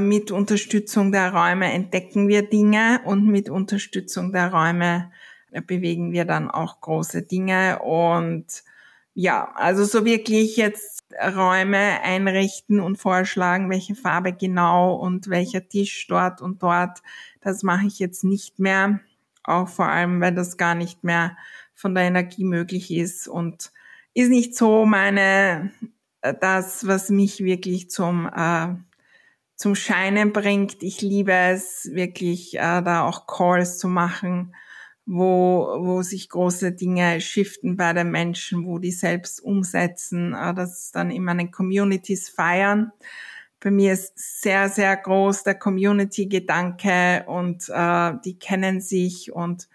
mit 0.00 0.30
Unterstützung 0.30 1.12
der 1.12 1.32
Räume 1.34 1.70
entdecken 1.70 2.28
wir 2.28 2.48
Dinge 2.48 3.02
und 3.04 3.26
mit 3.26 3.50
Unterstützung 3.50 4.32
der 4.32 4.52
Räume 4.52 5.12
bewegen 5.66 6.12
wir 6.12 6.24
dann 6.24 6.50
auch 6.50 6.80
große 6.80 7.22
Dinge 7.22 7.80
und 7.80 8.62
ja, 9.14 9.52
also 9.54 9.84
so 9.84 10.04
wirklich 10.04 10.56
jetzt 10.56 11.04
Räume 11.12 12.00
einrichten 12.02 12.80
und 12.80 12.96
vorschlagen, 12.96 13.70
welche 13.70 13.94
Farbe 13.94 14.32
genau 14.32 14.94
und 14.94 15.28
welcher 15.28 15.68
Tisch 15.68 16.06
dort 16.06 16.40
und 16.40 16.62
dort, 16.62 17.02
das 17.40 17.62
mache 17.62 17.86
ich 17.86 17.98
jetzt 17.98 18.24
nicht 18.24 18.58
mehr. 18.58 19.00
Auch 19.42 19.68
vor 19.68 19.86
allem, 19.86 20.20
weil 20.20 20.34
das 20.34 20.56
gar 20.56 20.74
nicht 20.74 21.02
mehr 21.02 21.36
von 21.74 21.94
der 21.94 22.04
Energie 22.04 22.44
möglich 22.44 22.92
ist 22.92 23.26
und 23.26 23.72
ist 24.14 24.28
nicht 24.28 24.56
so 24.56 24.86
meine, 24.86 25.72
äh, 26.20 26.34
das, 26.38 26.86
was 26.86 27.10
mich 27.10 27.42
wirklich 27.42 27.90
zum, 27.90 28.28
äh, 28.34 28.68
zum 29.56 29.74
Scheinen 29.74 30.32
bringt. 30.32 30.82
Ich 30.82 31.00
liebe 31.00 31.32
es 31.32 31.88
wirklich, 31.92 32.54
äh, 32.56 32.82
da 32.82 33.04
auch 33.04 33.26
Calls 33.26 33.78
zu 33.78 33.88
machen 33.88 34.54
wo, 35.12 35.66
wo 35.80 36.02
sich 36.02 36.28
große 36.28 36.70
Dinge 36.70 37.20
shiften 37.20 37.76
bei 37.76 37.92
den 37.92 38.12
Menschen, 38.12 38.64
wo 38.64 38.78
die 38.78 38.92
selbst 38.92 39.42
umsetzen, 39.42 40.34
äh, 40.34 40.54
das 40.54 40.92
dann 40.92 41.10
in 41.10 41.24
meinen 41.24 41.50
Communities 41.50 42.28
feiern. 42.28 42.92
Bei 43.58 43.72
mir 43.72 43.92
ist 43.94 44.12
sehr, 44.16 44.68
sehr 44.68 44.96
groß 44.96 45.42
der 45.42 45.56
Community-Gedanke 45.56 47.24
und 47.26 47.68
äh, 47.68 48.12
die 48.24 48.38
kennen 48.38 48.80
sich 48.80 49.32
und 49.32 49.68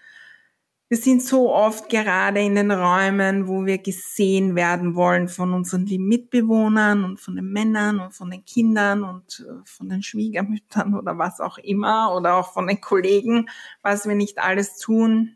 wir 0.88 0.98
sind 0.98 1.24
so 1.24 1.52
oft 1.52 1.90
gerade 1.90 2.42
in 2.42 2.56
den 2.56 2.72
Räumen, 2.72 3.48
wo 3.48 3.66
wir 3.66 3.80
gesehen 3.80 4.56
werden 4.56 4.96
wollen 4.96 5.28
von 5.28 5.54
unseren 5.54 5.88
lieben 5.88 6.08
Mitbewohnern 6.08 7.04
und 7.04 7.20
von 7.20 7.36
den 7.36 7.52
Männern 7.52 8.00
und 8.00 8.14
von 8.14 8.30
den 8.30 8.46
Kindern 8.46 9.04
und 9.04 9.44
äh, 9.48 9.66
von 9.66 9.90
den 9.90 10.04
Schwiegermüttern 10.04 10.94
oder 10.94 11.18
was 11.18 11.40
auch 11.40 11.58
immer 11.58 12.14
oder 12.16 12.36
auch 12.36 12.54
von 12.54 12.68
den 12.68 12.82
Kollegen, 12.82 13.50
was 13.82 14.08
wir 14.08 14.16
nicht 14.16 14.38
alles 14.38 14.78
tun. 14.78 15.36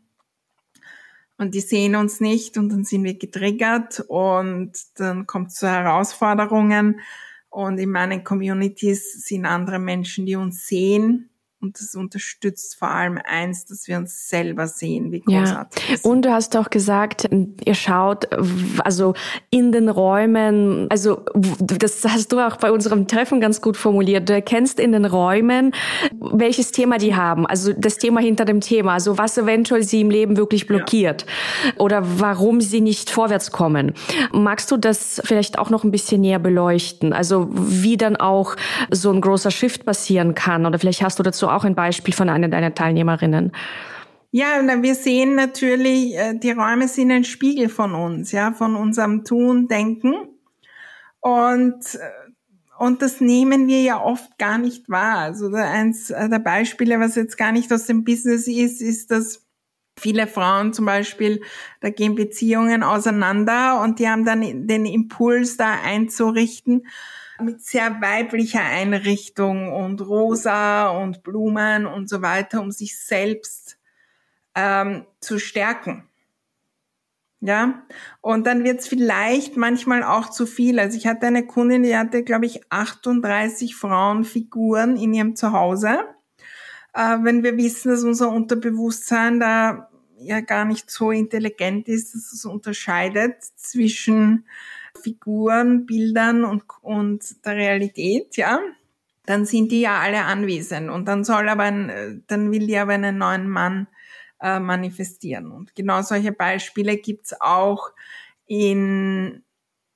Und 1.36 1.54
die 1.54 1.60
sehen 1.60 1.96
uns 1.96 2.20
nicht 2.20 2.56
und 2.56 2.68
dann 2.68 2.84
sind 2.84 3.02
wir 3.02 3.18
getriggert 3.18 4.04
und 4.06 4.72
dann 4.96 5.26
kommt 5.26 5.48
es 5.48 5.54
zu 5.54 5.68
Herausforderungen. 5.68 7.00
Und 7.48 7.78
in 7.78 7.90
meinen 7.90 8.22
Communities 8.22 9.24
sind 9.24 9.46
andere 9.46 9.80
Menschen, 9.80 10.26
die 10.26 10.36
uns 10.36 10.68
sehen 10.68 11.29
und 11.60 11.78
das 11.78 11.94
unterstützt 11.94 12.76
vor 12.78 12.88
allem 12.88 13.18
eins, 13.22 13.66
dass 13.66 13.86
wir 13.86 13.98
uns 13.98 14.28
selber 14.28 14.66
sehen, 14.66 15.12
wie 15.12 15.20
großartig 15.20 15.88
ja. 15.90 15.96
Und 16.02 16.24
du 16.24 16.32
hast 16.32 16.56
auch 16.56 16.70
gesagt, 16.70 17.28
ihr 17.64 17.74
schaut 17.74 18.28
also 18.82 19.12
in 19.50 19.70
den 19.70 19.90
Räumen, 19.90 20.86
also 20.90 21.22
das 21.34 22.02
hast 22.04 22.32
du 22.32 22.40
auch 22.40 22.56
bei 22.56 22.72
unserem 22.72 23.06
Treffen 23.08 23.40
ganz 23.40 23.60
gut 23.60 23.76
formuliert. 23.76 24.28
Du 24.28 24.32
erkennst 24.32 24.80
in 24.80 24.92
den 24.92 25.04
Räumen, 25.04 25.72
welches 26.18 26.72
Thema 26.72 26.96
die 26.96 27.14
haben, 27.14 27.46
also 27.46 27.74
das 27.74 27.98
Thema 27.98 28.20
hinter 28.20 28.46
dem 28.46 28.62
Thema, 28.62 28.94
also 28.94 29.18
was 29.18 29.36
eventuell 29.36 29.82
sie 29.82 30.00
im 30.00 30.10
Leben 30.10 30.38
wirklich 30.38 30.66
blockiert 30.66 31.26
ja. 31.66 31.72
oder 31.76 32.02
warum 32.20 32.62
sie 32.62 32.80
nicht 32.80 33.10
vorwärts 33.10 33.50
kommen. 33.50 33.92
Magst 34.32 34.70
du 34.70 34.78
das 34.78 35.20
vielleicht 35.24 35.58
auch 35.58 35.68
noch 35.68 35.84
ein 35.84 35.90
bisschen 35.90 36.22
näher 36.22 36.38
beleuchten? 36.38 37.12
Also 37.12 37.48
wie 37.50 37.98
dann 37.98 38.16
auch 38.16 38.56
so 38.90 39.10
ein 39.12 39.20
großer 39.20 39.50
Shift 39.50 39.84
passieren 39.84 40.34
kann 40.34 40.64
oder 40.64 40.78
vielleicht 40.78 41.02
hast 41.02 41.18
du 41.18 41.22
dazu 41.22 41.49
auch 41.54 41.64
ein 41.64 41.74
Beispiel 41.74 42.14
von 42.14 42.28
einer 42.28 42.48
deiner 42.48 42.74
Teilnehmerinnen. 42.74 43.52
Ja, 44.32 44.46
wir 44.82 44.94
sehen 44.94 45.34
natürlich, 45.34 46.16
äh, 46.16 46.38
die 46.38 46.52
Räume 46.52 46.86
sind 46.86 47.10
ein 47.10 47.24
Spiegel 47.24 47.68
von 47.68 47.94
uns, 47.94 48.30
ja, 48.30 48.52
von 48.52 48.76
unserem 48.76 49.24
Tun, 49.24 49.66
Denken. 49.66 50.14
Und, 51.18 51.94
äh, 51.96 52.30
und 52.78 53.02
das 53.02 53.20
nehmen 53.20 53.66
wir 53.66 53.82
ja 53.82 54.00
oft 54.00 54.38
gar 54.38 54.56
nicht 54.58 54.88
wahr. 54.88 55.18
Also 55.18 55.52
eins 55.52 56.08
der 56.08 56.38
Beispiele, 56.38 56.98
was 56.98 57.16
jetzt 57.16 57.36
gar 57.36 57.52
nicht 57.52 57.70
aus 57.72 57.86
dem 57.86 58.04
Business 58.04 58.46
ist, 58.46 58.80
ist, 58.80 59.10
dass 59.10 59.46
viele 59.98 60.26
Frauen 60.26 60.72
zum 60.72 60.86
Beispiel, 60.86 61.42
da 61.80 61.90
gehen 61.90 62.14
Beziehungen 62.14 62.82
auseinander 62.82 63.82
und 63.82 63.98
die 63.98 64.08
haben 64.08 64.24
dann 64.24 64.66
den 64.66 64.86
Impuls, 64.86 65.56
da 65.56 65.72
einzurichten 65.84 66.86
mit 67.42 67.62
sehr 67.62 68.00
weiblicher 68.00 68.62
Einrichtung 68.62 69.72
und 69.72 70.00
rosa 70.00 70.88
und 70.90 71.22
Blumen 71.22 71.86
und 71.86 72.08
so 72.08 72.22
weiter, 72.22 72.60
um 72.60 72.70
sich 72.70 72.98
selbst 72.98 73.78
ähm, 74.54 75.06
zu 75.20 75.38
stärken. 75.38 76.04
Ja, 77.42 77.86
und 78.20 78.46
dann 78.46 78.64
wird 78.64 78.80
es 78.80 78.88
vielleicht 78.88 79.56
manchmal 79.56 80.02
auch 80.02 80.28
zu 80.28 80.44
viel. 80.44 80.78
Also 80.78 80.98
ich 80.98 81.06
hatte 81.06 81.26
eine 81.26 81.46
Kundin, 81.46 81.82
die 81.82 81.96
hatte, 81.96 82.22
glaube 82.22 82.44
ich, 82.44 82.60
38 82.70 83.74
Frauenfiguren 83.74 84.98
in 84.98 85.14
ihrem 85.14 85.36
Zuhause. 85.36 86.00
Äh, 86.92 87.18
wenn 87.22 87.42
wir 87.42 87.56
wissen, 87.56 87.90
dass 87.90 88.04
unser 88.04 88.30
Unterbewusstsein 88.30 89.40
da 89.40 89.88
ja 90.18 90.40
gar 90.40 90.66
nicht 90.66 90.90
so 90.90 91.10
intelligent 91.10 91.88
ist, 91.88 92.14
dass 92.14 92.32
es 92.32 92.44
unterscheidet 92.44 93.42
zwischen 93.56 94.44
Figuren, 95.00 95.86
Bildern 95.86 96.44
und, 96.44 96.64
und 96.82 97.44
der 97.44 97.56
Realität, 97.56 98.36
ja, 98.36 98.60
dann 99.26 99.44
sind 99.44 99.70
die 99.72 99.82
ja 99.82 100.00
alle 100.00 100.24
anwesend 100.24 100.90
und 100.90 101.06
dann 101.06 101.24
soll 101.24 101.48
aber 101.48 101.64
ein, 101.64 102.24
dann 102.26 102.50
will 102.50 102.66
die 102.66 102.78
aber 102.78 102.92
einen 102.92 103.18
neuen 103.18 103.48
Mann 103.48 103.86
äh, 104.40 104.58
manifestieren. 104.58 105.52
Und 105.52 105.74
genau 105.74 106.02
solche 106.02 106.32
Beispiele 106.32 106.96
gibt's 106.96 107.40
auch 107.40 107.90
in 108.46 109.42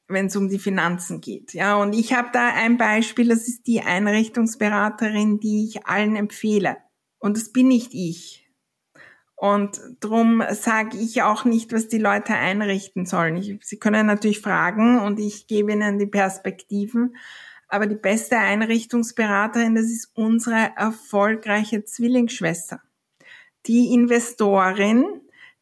wenn 0.09 0.27
es 0.27 0.37
um 0.37 0.49
die 0.49 0.59
Finanzen 0.59 1.21
geht. 1.21 1.55
Ja, 1.55 1.77
und 1.77 1.95
ich 1.95 2.13
habe 2.13 2.29
da 2.33 2.53
ein 2.55 2.77
Beispiel, 2.77 3.29
das 3.29 3.49
ist 3.49 3.67
die 3.67 3.81
Einrichtungsberaterin, 3.81 5.41
die 5.41 5.65
ich 5.65 5.87
allen 5.87 6.17
empfehle. 6.17 6.77
Und 7.19 7.37
das 7.37 7.53
bin 7.53 7.69
nicht 7.69 7.95
ich. 7.95 8.44
Und 9.37 9.81
drum 10.01 10.43
sage 10.51 10.97
ich 10.97 11.23
auch 11.23 11.45
nicht, 11.45 11.73
was 11.73 11.89
die 11.89 11.99
Leute 11.99 12.35
einrichten 12.35 13.05
sollen. 13.05 13.37
Ich, 13.37 13.59
sie 13.63 13.79
können 13.79 14.07
natürlich 14.07 14.41
fragen 14.41 15.01
und 15.01 15.19
ich 15.19 15.47
gebe 15.47 15.73
ihnen 15.73 15.99
die 15.99 16.07
Perspektiven. 16.07 17.17
Aber 17.69 17.87
die 17.87 17.97
beste 17.97 18.39
Einrichtungsberaterin, 18.39 19.75
das 19.75 19.87
ist 19.87 20.11
unsere 20.15 20.73
erfolgreiche 20.77 21.85
Zwillingsschwester. 21.85 22.81
Die 23.67 23.93
Investorin, 23.93 25.05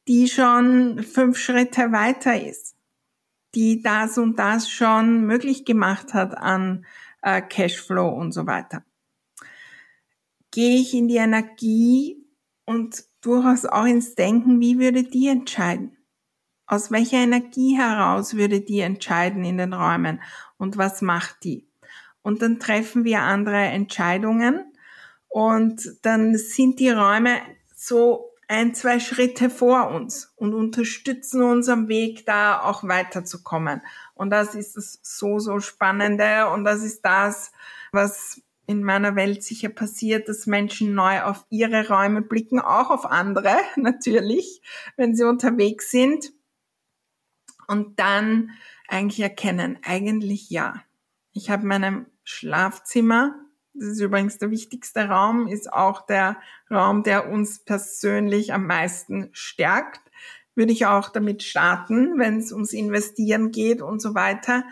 die 0.08 0.28
schon 0.28 1.02
fünf 1.02 1.38
Schritte 1.38 1.92
weiter 1.92 2.40
ist. 2.40 2.76
Die 3.54 3.82
das 3.82 4.18
und 4.18 4.38
das 4.38 4.70
schon 4.70 5.26
möglich 5.26 5.64
gemacht 5.64 6.12
hat 6.14 6.36
an 6.36 6.84
äh, 7.22 7.40
Cashflow 7.40 8.08
und 8.08 8.32
so 8.32 8.46
weiter. 8.46 8.84
Gehe 10.50 10.78
ich 10.80 10.92
in 10.92 11.08
die 11.08 11.16
Energie 11.16 12.26
und 12.66 13.04
durchaus 13.22 13.64
auch 13.64 13.86
ins 13.86 14.14
Denken, 14.14 14.60
wie 14.60 14.78
würde 14.78 15.04
die 15.04 15.28
entscheiden? 15.28 15.96
Aus 16.66 16.90
welcher 16.90 17.18
Energie 17.18 17.76
heraus 17.76 18.36
würde 18.36 18.60
die 18.60 18.80
entscheiden 18.80 19.44
in 19.44 19.58
den 19.58 19.72
Räumen 19.72 20.20
und 20.58 20.76
was 20.76 21.02
macht 21.02 21.44
die? 21.44 21.66
Und 22.22 22.42
dann 22.42 22.60
treffen 22.60 23.04
wir 23.04 23.20
andere 23.20 23.56
Entscheidungen 23.56 24.72
und 25.28 25.98
dann 26.02 26.36
sind 26.36 26.78
die 26.78 26.90
Räume 26.90 27.40
so 27.74 28.32
ein, 28.48 28.74
zwei 28.74 29.00
Schritte 29.00 29.48
vor 29.48 29.88
uns 29.90 30.32
und 30.36 30.52
unterstützen 30.52 31.42
uns 31.42 31.68
am 31.68 31.88
Weg, 31.88 32.26
da 32.26 32.60
auch 32.60 32.84
weiterzukommen. 32.84 33.80
Und 34.14 34.30
das 34.30 34.54
ist 34.54 34.76
das 34.76 35.00
so, 35.02 35.38
so 35.38 35.58
Spannende 35.58 36.48
und 36.50 36.64
das 36.64 36.82
ist 36.82 37.02
das, 37.02 37.52
was 37.92 38.42
in 38.66 38.82
meiner 38.82 39.16
Welt 39.16 39.42
sicher 39.42 39.68
passiert, 39.68 40.28
dass 40.28 40.46
Menschen 40.46 40.94
neu 40.94 41.22
auf 41.22 41.46
ihre 41.50 41.88
Räume 41.88 42.22
blicken, 42.22 42.60
auch 42.60 42.90
auf 42.90 43.06
andere 43.06 43.56
natürlich, 43.76 44.62
wenn 44.96 45.14
sie 45.14 45.24
unterwegs 45.24 45.90
sind 45.90 46.32
und 47.66 47.98
dann 47.98 48.50
eigentlich 48.88 49.20
erkennen, 49.20 49.78
eigentlich 49.82 50.50
ja. 50.50 50.82
Ich 51.32 51.50
habe 51.50 51.66
meinem 51.66 52.06
Schlafzimmer, 52.24 53.34
das 53.74 53.88
ist 53.88 54.00
übrigens 54.00 54.38
der 54.38 54.50
wichtigste 54.50 55.08
Raum, 55.08 55.48
ist 55.48 55.72
auch 55.72 56.04
der 56.04 56.36
Raum, 56.70 57.02
der 57.02 57.30
uns 57.30 57.64
persönlich 57.64 58.52
am 58.52 58.66
meisten 58.66 59.30
stärkt. 59.32 60.00
Würde 60.54 60.72
ich 60.72 60.84
auch 60.84 61.08
damit 61.08 61.42
starten, 61.42 62.18
wenn 62.18 62.36
es 62.36 62.52
ums 62.52 62.74
Investieren 62.74 63.50
geht 63.50 63.80
und 63.80 64.02
so 64.02 64.14
weiter 64.14 64.64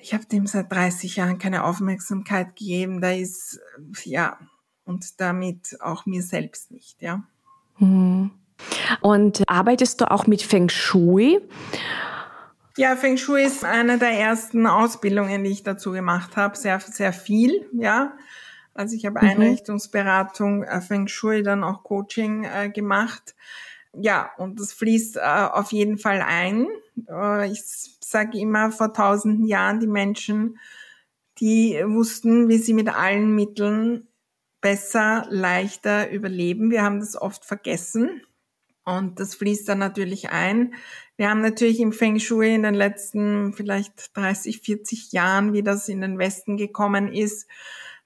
ich 0.00 0.14
habe 0.14 0.24
dem 0.26 0.46
seit 0.46 0.70
30 0.72 1.16
Jahren 1.16 1.38
keine 1.38 1.64
Aufmerksamkeit 1.64 2.56
gegeben. 2.56 3.00
Da 3.00 3.10
ist, 3.12 3.60
ja, 4.04 4.38
und 4.84 5.20
damit 5.20 5.76
auch 5.80 6.06
mir 6.06 6.22
selbst 6.22 6.70
nicht, 6.70 7.00
ja. 7.00 7.22
Mhm. 7.78 8.30
Und 9.00 9.42
arbeitest 9.48 10.00
du 10.00 10.10
auch 10.10 10.26
mit 10.26 10.42
Feng 10.42 10.68
Shui? 10.68 11.40
Ja, 12.76 12.96
Feng 12.96 13.16
Shui 13.16 13.42
ist 13.42 13.64
eine 13.64 13.98
der 13.98 14.12
ersten 14.12 14.66
Ausbildungen, 14.66 15.44
die 15.44 15.50
ich 15.50 15.62
dazu 15.62 15.92
gemacht 15.92 16.36
habe. 16.36 16.56
Sehr, 16.56 16.80
sehr 16.80 17.12
viel, 17.12 17.68
ja. 17.72 18.12
Also 18.74 18.96
ich 18.96 19.06
habe 19.06 19.20
mhm. 19.20 19.30
Einrichtungsberatung, 19.30 20.64
äh, 20.64 20.80
Feng 20.80 21.08
Shui, 21.08 21.42
dann 21.42 21.64
auch 21.64 21.82
Coaching 21.82 22.44
äh, 22.44 22.70
gemacht. 22.70 23.34
Ja, 23.92 24.30
und 24.38 24.60
das 24.60 24.72
fließt 24.72 25.16
äh, 25.16 25.20
auf 25.20 25.72
jeden 25.72 25.98
Fall 25.98 26.22
ein. 26.22 26.68
Äh, 27.08 27.50
ich 27.50 27.62
sage 28.00 28.38
immer, 28.38 28.70
vor 28.72 28.92
tausenden 28.92 29.46
Jahren 29.46 29.80
die 29.80 29.86
Menschen, 29.86 30.58
die 31.38 31.80
wussten, 31.86 32.48
wie 32.48 32.58
sie 32.58 32.74
mit 32.74 32.88
allen 32.88 33.34
Mitteln 33.34 34.08
besser, 34.60 35.26
leichter 35.30 36.10
überleben. 36.10 36.70
Wir 36.70 36.82
haben 36.82 37.00
das 37.00 37.20
oft 37.20 37.44
vergessen. 37.44 38.22
Und 38.84 39.20
das 39.20 39.34
fließt 39.34 39.68
dann 39.68 39.78
natürlich 39.78 40.30
ein. 40.30 40.74
Wir 41.16 41.30
haben 41.30 41.42
natürlich 41.42 41.80
im 41.80 41.92
Feng 41.92 42.18
Shui 42.18 42.54
in 42.54 42.62
den 42.62 42.74
letzten 42.74 43.52
vielleicht 43.52 44.16
30, 44.16 44.60
40 44.60 45.12
Jahren, 45.12 45.52
wie 45.52 45.62
das 45.62 45.88
in 45.88 46.00
den 46.00 46.18
Westen 46.18 46.56
gekommen 46.56 47.12
ist, 47.12 47.46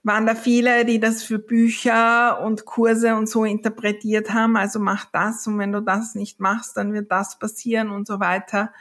waren 0.04 0.26
da 0.26 0.34
viele, 0.34 0.84
die 0.84 1.00
das 1.00 1.22
für 1.22 1.38
Bücher 1.38 2.40
und 2.42 2.66
Kurse 2.66 3.16
und 3.16 3.28
so 3.28 3.44
interpretiert 3.44 4.32
haben. 4.32 4.56
Also 4.56 4.78
mach 4.78 5.06
das 5.06 5.46
und 5.46 5.58
wenn 5.58 5.72
du 5.72 5.80
das 5.80 6.14
nicht 6.14 6.40
machst, 6.40 6.76
dann 6.76 6.92
wird 6.92 7.10
das 7.10 7.38
passieren 7.38 7.90
und 7.90 8.06
so 8.06 8.20
weiter. 8.20 8.72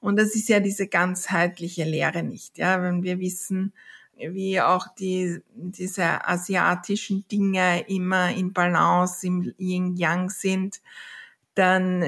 Und 0.00 0.18
das 0.18 0.34
ist 0.34 0.48
ja 0.48 0.60
diese 0.60 0.88
ganzheitliche 0.88 1.84
Lehre 1.84 2.22
nicht. 2.22 2.58
Ja, 2.58 2.82
wenn 2.82 3.02
wir 3.02 3.20
wissen, 3.20 3.72
wie 4.16 4.60
auch 4.60 4.88
die, 4.88 5.40
diese 5.54 6.26
asiatischen 6.26 7.28
Dinge 7.28 7.86
immer 7.88 8.30
in 8.30 8.52
Balance 8.52 9.26
im 9.26 9.54
Yin-Yang 9.58 10.30
sind, 10.30 10.80
dann, 11.54 12.02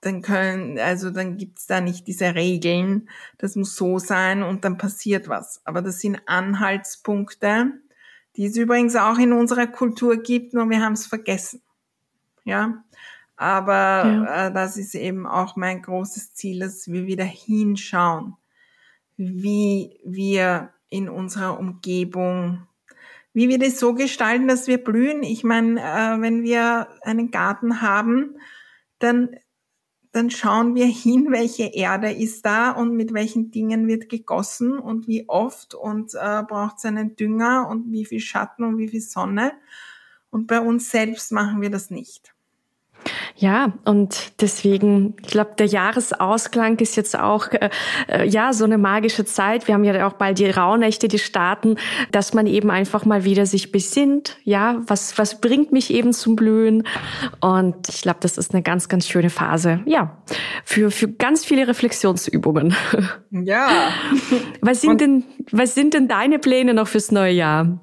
dann 0.00 0.22
können, 0.22 0.78
also 0.78 1.10
dann 1.10 1.36
gibt's 1.36 1.66
da 1.66 1.80
nicht 1.80 2.06
diese 2.06 2.34
Regeln, 2.34 3.08
das 3.38 3.56
muss 3.56 3.76
so 3.76 3.98
sein 3.98 4.42
und 4.42 4.64
dann 4.64 4.78
passiert 4.78 5.28
was. 5.28 5.60
Aber 5.64 5.82
das 5.82 6.00
sind 6.00 6.20
Anhaltspunkte, 6.26 7.72
die 8.36 8.46
es 8.46 8.56
übrigens 8.56 8.96
auch 8.96 9.18
in 9.18 9.32
unserer 9.32 9.66
Kultur 9.66 10.16
gibt, 10.16 10.54
nur 10.54 10.70
wir 10.70 10.80
haben 10.80 10.94
es 10.94 11.06
vergessen. 11.06 11.62
Ja, 12.44 12.82
aber 13.36 14.04
ja. 14.06 14.46
Äh, 14.46 14.52
das 14.52 14.76
ist 14.76 14.94
eben 14.94 15.26
auch 15.26 15.56
mein 15.56 15.82
großes 15.82 16.34
Ziel, 16.34 16.60
dass 16.60 16.88
wir 16.88 17.06
wieder 17.06 17.24
hinschauen, 17.24 18.36
wie 19.16 19.98
wir 20.04 20.70
in 20.88 21.08
unserer 21.08 21.58
Umgebung 21.58 22.66
wie 23.32 23.48
wir 23.48 23.58
das 23.58 23.78
so 23.78 23.94
gestalten, 23.94 24.48
dass 24.48 24.66
wir 24.66 24.82
blühen. 24.82 25.22
Ich 25.22 25.44
meine, 25.44 25.80
äh, 25.80 26.20
wenn 26.20 26.42
wir 26.42 26.88
einen 27.02 27.30
Garten 27.30 27.80
haben, 27.80 28.36
dann, 28.98 29.36
dann 30.12 30.30
schauen 30.30 30.74
wir 30.74 30.86
hin, 30.86 31.28
welche 31.30 31.72
Erde 31.72 32.10
ist 32.10 32.44
da 32.44 32.72
und 32.72 32.96
mit 32.96 33.14
welchen 33.14 33.50
Dingen 33.50 33.86
wird 33.86 34.08
gegossen 34.08 34.78
und 34.78 35.06
wie 35.06 35.28
oft 35.28 35.74
und 35.74 36.14
äh, 36.14 36.42
braucht 36.42 36.78
es 36.78 36.84
einen 36.84 37.14
Dünger 37.14 37.68
und 37.68 37.92
wie 37.92 38.04
viel 38.04 38.20
Schatten 38.20 38.64
und 38.64 38.78
wie 38.78 38.88
viel 38.88 39.00
Sonne. 39.00 39.52
Und 40.30 40.46
bei 40.46 40.60
uns 40.60 40.90
selbst 40.90 41.30
machen 41.32 41.60
wir 41.60 41.70
das 41.70 41.90
nicht. 41.90 42.34
Ja, 43.36 43.72
und 43.84 44.32
deswegen, 44.40 45.14
ich 45.22 45.30
glaube, 45.30 45.52
der 45.58 45.66
Jahresausklang 45.66 46.78
ist 46.78 46.96
jetzt 46.96 47.18
auch 47.18 47.48
äh, 47.48 47.70
äh, 48.08 48.28
ja 48.28 48.52
so 48.52 48.64
eine 48.64 48.78
magische 48.78 49.24
Zeit. 49.24 49.66
Wir 49.66 49.74
haben 49.74 49.84
ja 49.84 50.06
auch 50.06 50.14
bald 50.14 50.38
die 50.38 50.50
Rauhnächte, 50.50 51.08
die 51.08 51.18
starten, 51.18 51.76
dass 52.12 52.34
man 52.34 52.46
eben 52.46 52.70
einfach 52.70 53.04
mal 53.04 53.24
wieder 53.24 53.46
sich 53.46 53.72
besinnt. 53.72 54.36
Ja, 54.44 54.82
was 54.86 55.18
was 55.18 55.40
bringt 55.40 55.72
mich 55.72 55.92
eben 55.92 56.12
zum 56.12 56.36
Blühen? 56.36 56.86
Und 57.40 57.88
ich 57.88 58.02
glaube, 58.02 58.18
das 58.20 58.36
ist 58.36 58.52
eine 58.52 58.62
ganz 58.62 58.88
ganz 58.88 59.08
schöne 59.08 59.30
Phase. 59.30 59.80
Ja, 59.86 60.18
für 60.64 60.90
für 60.90 61.08
ganz 61.08 61.44
viele 61.44 61.66
Reflexionsübungen. 61.66 62.74
Ja. 63.30 63.68
Was 64.60 64.82
sind 64.82 64.90
und 64.90 65.00
denn 65.00 65.24
was 65.52 65.74
sind 65.74 65.94
denn 65.94 66.08
deine 66.08 66.38
Pläne 66.38 66.74
noch 66.74 66.88
fürs 66.88 67.10
neue 67.10 67.32
Jahr? 67.32 67.80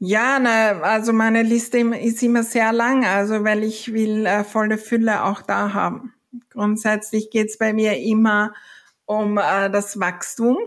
Ja, 0.00 0.38
na, 0.38 0.80
also 0.80 1.12
meine 1.12 1.42
Liste 1.42 1.78
ist 1.78 2.22
immer 2.22 2.44
sehr 2.44 2.72
lang, 2.72 3.04
also 3.04 3.42
weil 3.44 3.64
ich 3.64 3.92
will 3.92 4.26
äh, 4.26 4.44
volle 4.44 4.78
Fülle 4.78 5.24
auch 5.24 5.42
da 5.42 5.74
haben. 5.74 6.14
Grundsätzlich 6.50 7.30
geht's 7.30 7.58
bei 7.58 7.72
mir 7.72 7.96
immer 7.98 8.54
um 9.06 9.38
äh, 9.38 9.70
das 9.70 9.98
Wachstum. 9.98 10.58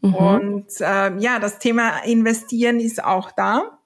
Mhm. 0.00 0.14
Und 0.14 0.80
äh, 0.80 1.16
ja, 1.18 1.38
das 1.38 1.58
Thema 1.58 1.98
Investieren 2.04 2.80
ist 2.80 3.04
auch 3.04 3.30
da. 3.30 3.78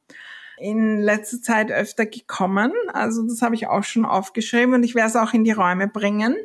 In 0.58 1.00
letzter 1.00 1.42
Zeit 1.42 1.70
öfter 1.70 2.06
gekommen. 2.06 2.72
Also 2.92 3.26
das 3.26 3.42
habe 3.42 3.54
ich 3.54 3.66
auch 3.66 3.84
schon 3.84 4.06
aufgeschrieben 4.06 4.74
und 4.74 4.84
ich 4.84 4.94
werde 4.94 5.08
es 5.08 5.16
auch 5.16 5.34
in 5.34 5.44
die 5.44 5.52
Räume 5.52 5.88
bringen 5.88 6.36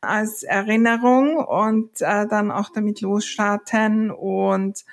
als 0.00 0.42
Erinnerung 0.42 1.36
und 1.36 2.00
äh, 2.00 2.26
dann 2.26 2.50
auch 2.50 2.70
damit 2.70 3.00
losstarten 3.00 4.10
und 4.10 4.84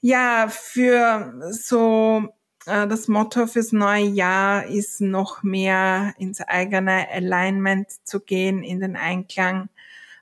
ja, 0.00 0.48
für 0.48 1.34
so 1.52 2.32
äh, 2.66 2.86
das 2.86 3.08
Motto 3.08 3.46
fürs 3.46 3.72
neue 3.72 4.04
Jahr 4.04 4.66
ist 4.66 5.00
noch 5.00 5.42
mehr 5.42 6.14
ins 6.18 6.40
eigene 6.40 7.08
Alignment 7.10 7.88
zu 8.04 8.20
gehen, 8.20 8.62
in 8.62 8.80
den 8.80 8.96
Einklang 8.96 9.68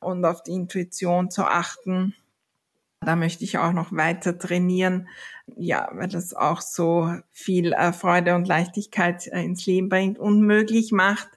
und 0.00 0.24
auf 0.24 0.42
die 0.42 0.52
Intuition 0.52 1.30
zu 1.30 1.44
achten. 1.44 2.14
Da 3.00 3.16
möchte 3.16 3.44
ich 3.44 3.58
auch 3.58 3.72
noch 3.72 3.92
weiter 3.92 4.36
trainieren, 4.38 5.08
ja, 5.56 5.88
weil 5.92 6.08
das 6.08 6.34
auch 6.34 6.60
so 6.60 7.14
viel 7.30 7.72
äh, 7.72 7.92
Freude 7.92 8.34
und 8.34 8.48
Leichtigkeit 8.48 9.26
äh, 9.28 9.42
ins 9.42 9.66
Leben 9.66 9.88
bringt 9.88 10.18
und 10.18 10.42
möglich 10.42 10.90
macht, 10.90 11.28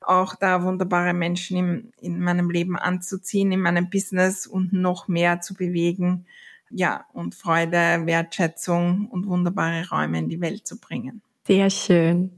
auch 0.00 0.34
da 0.34 0.62
wunderbare 0.62 1.12
Menschen 1.12 1.56
im, 1.56 1.92
in 2.00 2.20
meinem 2.20 2.50
Leben 2.50 2.76
anzuziehen, 2.76 3.52
in 3.52 3.60
meinem 3.60 3.90
Business 3.90 4.46
und 4.46 4.72
noch 4.72 5.08
mehr 5.08 5.40
zu 5.40 5.54
bewegen, 5.54 6.26
ja, 6.70 7.06
und 7.12 7.34
Freude, 7.34 8.06
Wertschätzung 8.06 9.08
und 9.10 9.26
wunderbare 9.26 9.88
Räume 9.90 10.18
in 10.18 10.28
die 10.28 10.40
Welt 10.40 10.66
zu 10.66 10.78
bringen. 10.78 11.22
Sehr 11.46 11.68
schön. 11.68 12.30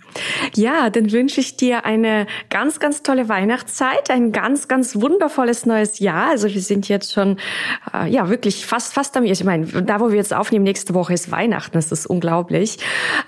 Ja, 0.56 0.90
dann 0.90 1.12
wünsche 1.12 1.40
ich 1.40 1.56
dir 1.56 1.84
eine 1.84 2.26
ganz, 2.50 2.80
ganz 2.80 3.04
tolle 3.04 3.28
Weihnachtszeit, 3.28 4.10
ein 4.10 4.32
ganz, 4.32 4.66
ganz 4.66 4.96
wundervolles 5.00 5.64
neues 5.64 6.00
Jahr. 6.00 6.30
Also 6.30 6.48
wir 6.52 6.60
sind 6.60 6.88
jetzt 6.88 7.12
schon, 7.12 7.38
äh, 7.94 8.10
ja, 8.10 8.28
wirklich 8.28 8.66
fast, 8.66 8.94
fast 8.94 9.16
am, 9.16 9.22
ich 9.22 9.44
meine, 9.44 9.64
da 9.64 10.00
wo 10.00 10.08
wir 10.08 10.16
jetzt 10.16 10.34
aufnehmen, 10.34 10.64
nächste 10.64 10.92
Woche 10.92 11.14
ist 11.14 11.30
Weihnachten, 11.30 11.74
das 11.74 11.92
ist 11.92 12.06
unglaublich. 12.06 12.78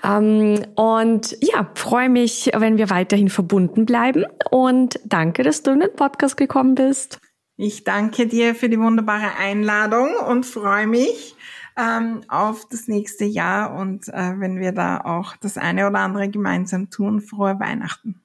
Ähm, 0.03 0.65
und 0.75 1.37
ja, 1.39 1.71
freue 1.75 2.09
mich, 2.09 2.51
wenn 2.53 2.77
wir 2.77 2.89
weiterhin 2.89 3.29
verbunden 3.29 3.85
bleiben 3.85 4.25
und 4.51 4.99
danke, 5.05 5.43
dass 5.43 5.63
du 5.63 5.71
in 5.71 5.79
den 5.79 5.95
Podcast 5.95 6.35
gekommen 6.35 6.75
bist. 6.75 7.21
Ich 7.61 7.83
danke 7.83 8.25
dir 8.25 8.55
für 8.55 8.69
die 8.69 8.79
wunderbare 8.79 9.35
Einladung 9.37 10.15
und 10.15 10.45
freue 10.45 10.87
mich 10.87 11.35
ähm, 11.75 12.21
auf 12.29 12.65
das 12.69 12.87
nächste 12.87 13.25
Jahr 13.25 13.75
und 13.75 14.07
äh, 14.07 14.39
wenn 14.39 14.61
wir 14.61 14.71
da 14.71 15.01
auch 15.01 15.35
das 15.35 15.57
eine 15.57 15.85
oder 15.85 15.99
andere 15.99 16.29
gemeinsam 16.29 16.89
tun. 16.89 17.19
Frohe 17.19 17.59
Weihnachten. 17.59 18.21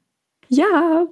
Ja, 0.48 1.06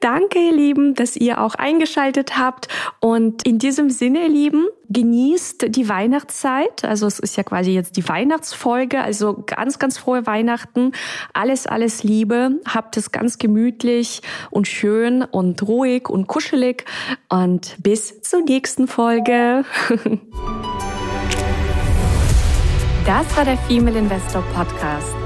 danke 0.00 0.38
ihr 0.38 0.52
Lieben, 0.52 0.94
dass 0.94 1.16
ihr 1.16 1.40
auch 1.40 1.54
eingeschaltet 1.54 2.38
habt. 2.38 2.68
Und 3.00 3.46
in 3.46 3.58
diesem 3.58 3.90
Sinne, 3.90 4.22
ihr 4.22 4.28
Lieben, 4.28 4.66
genießt 4.88 5.66
die 5.74 5.88
Weihnachtszeit. 5.88 6.84
Also 6.84 7.06
es 7.06 7.18
ist 7.18 7.36
ja 7.36 7.42
quasi 7.42 7.72
jetzt 7.72 7.96
die 7.96 8.08
Weihnachtsfolge. 8.08 9.00
Also 9.00 9.42
ganz, 9.46 9.78
ganz 9.78 9.98
frohe 9.98 10.26
Weihnachten. 10.26 10.92
Alles, 11.32 11.66
alles 11.66 12.02
Liebe. 12.02 12.60
Habt 12.66 12.96
es 12.96 13.12
ganz 13.12 13.38
gemütlich 13.38 14.22
und 14.50 14.68
schön 14.68 15.22
und 15.22 15.66
ruhig 15.66 16.08
und 16.08 16.26
kuschelig. 16.26 16.84
Und 17.28 17.76
bis 17.82 18.22
zur 18.22 18.42
nächsten 18.42 18.88
Folge. 18.88 19.64
Das 23.06 23.36
war 23.36 23.44
der 23.44 23.56
Female 23.56 23.96
Investor 23.96 24.42
Podcast. 24.52 25.25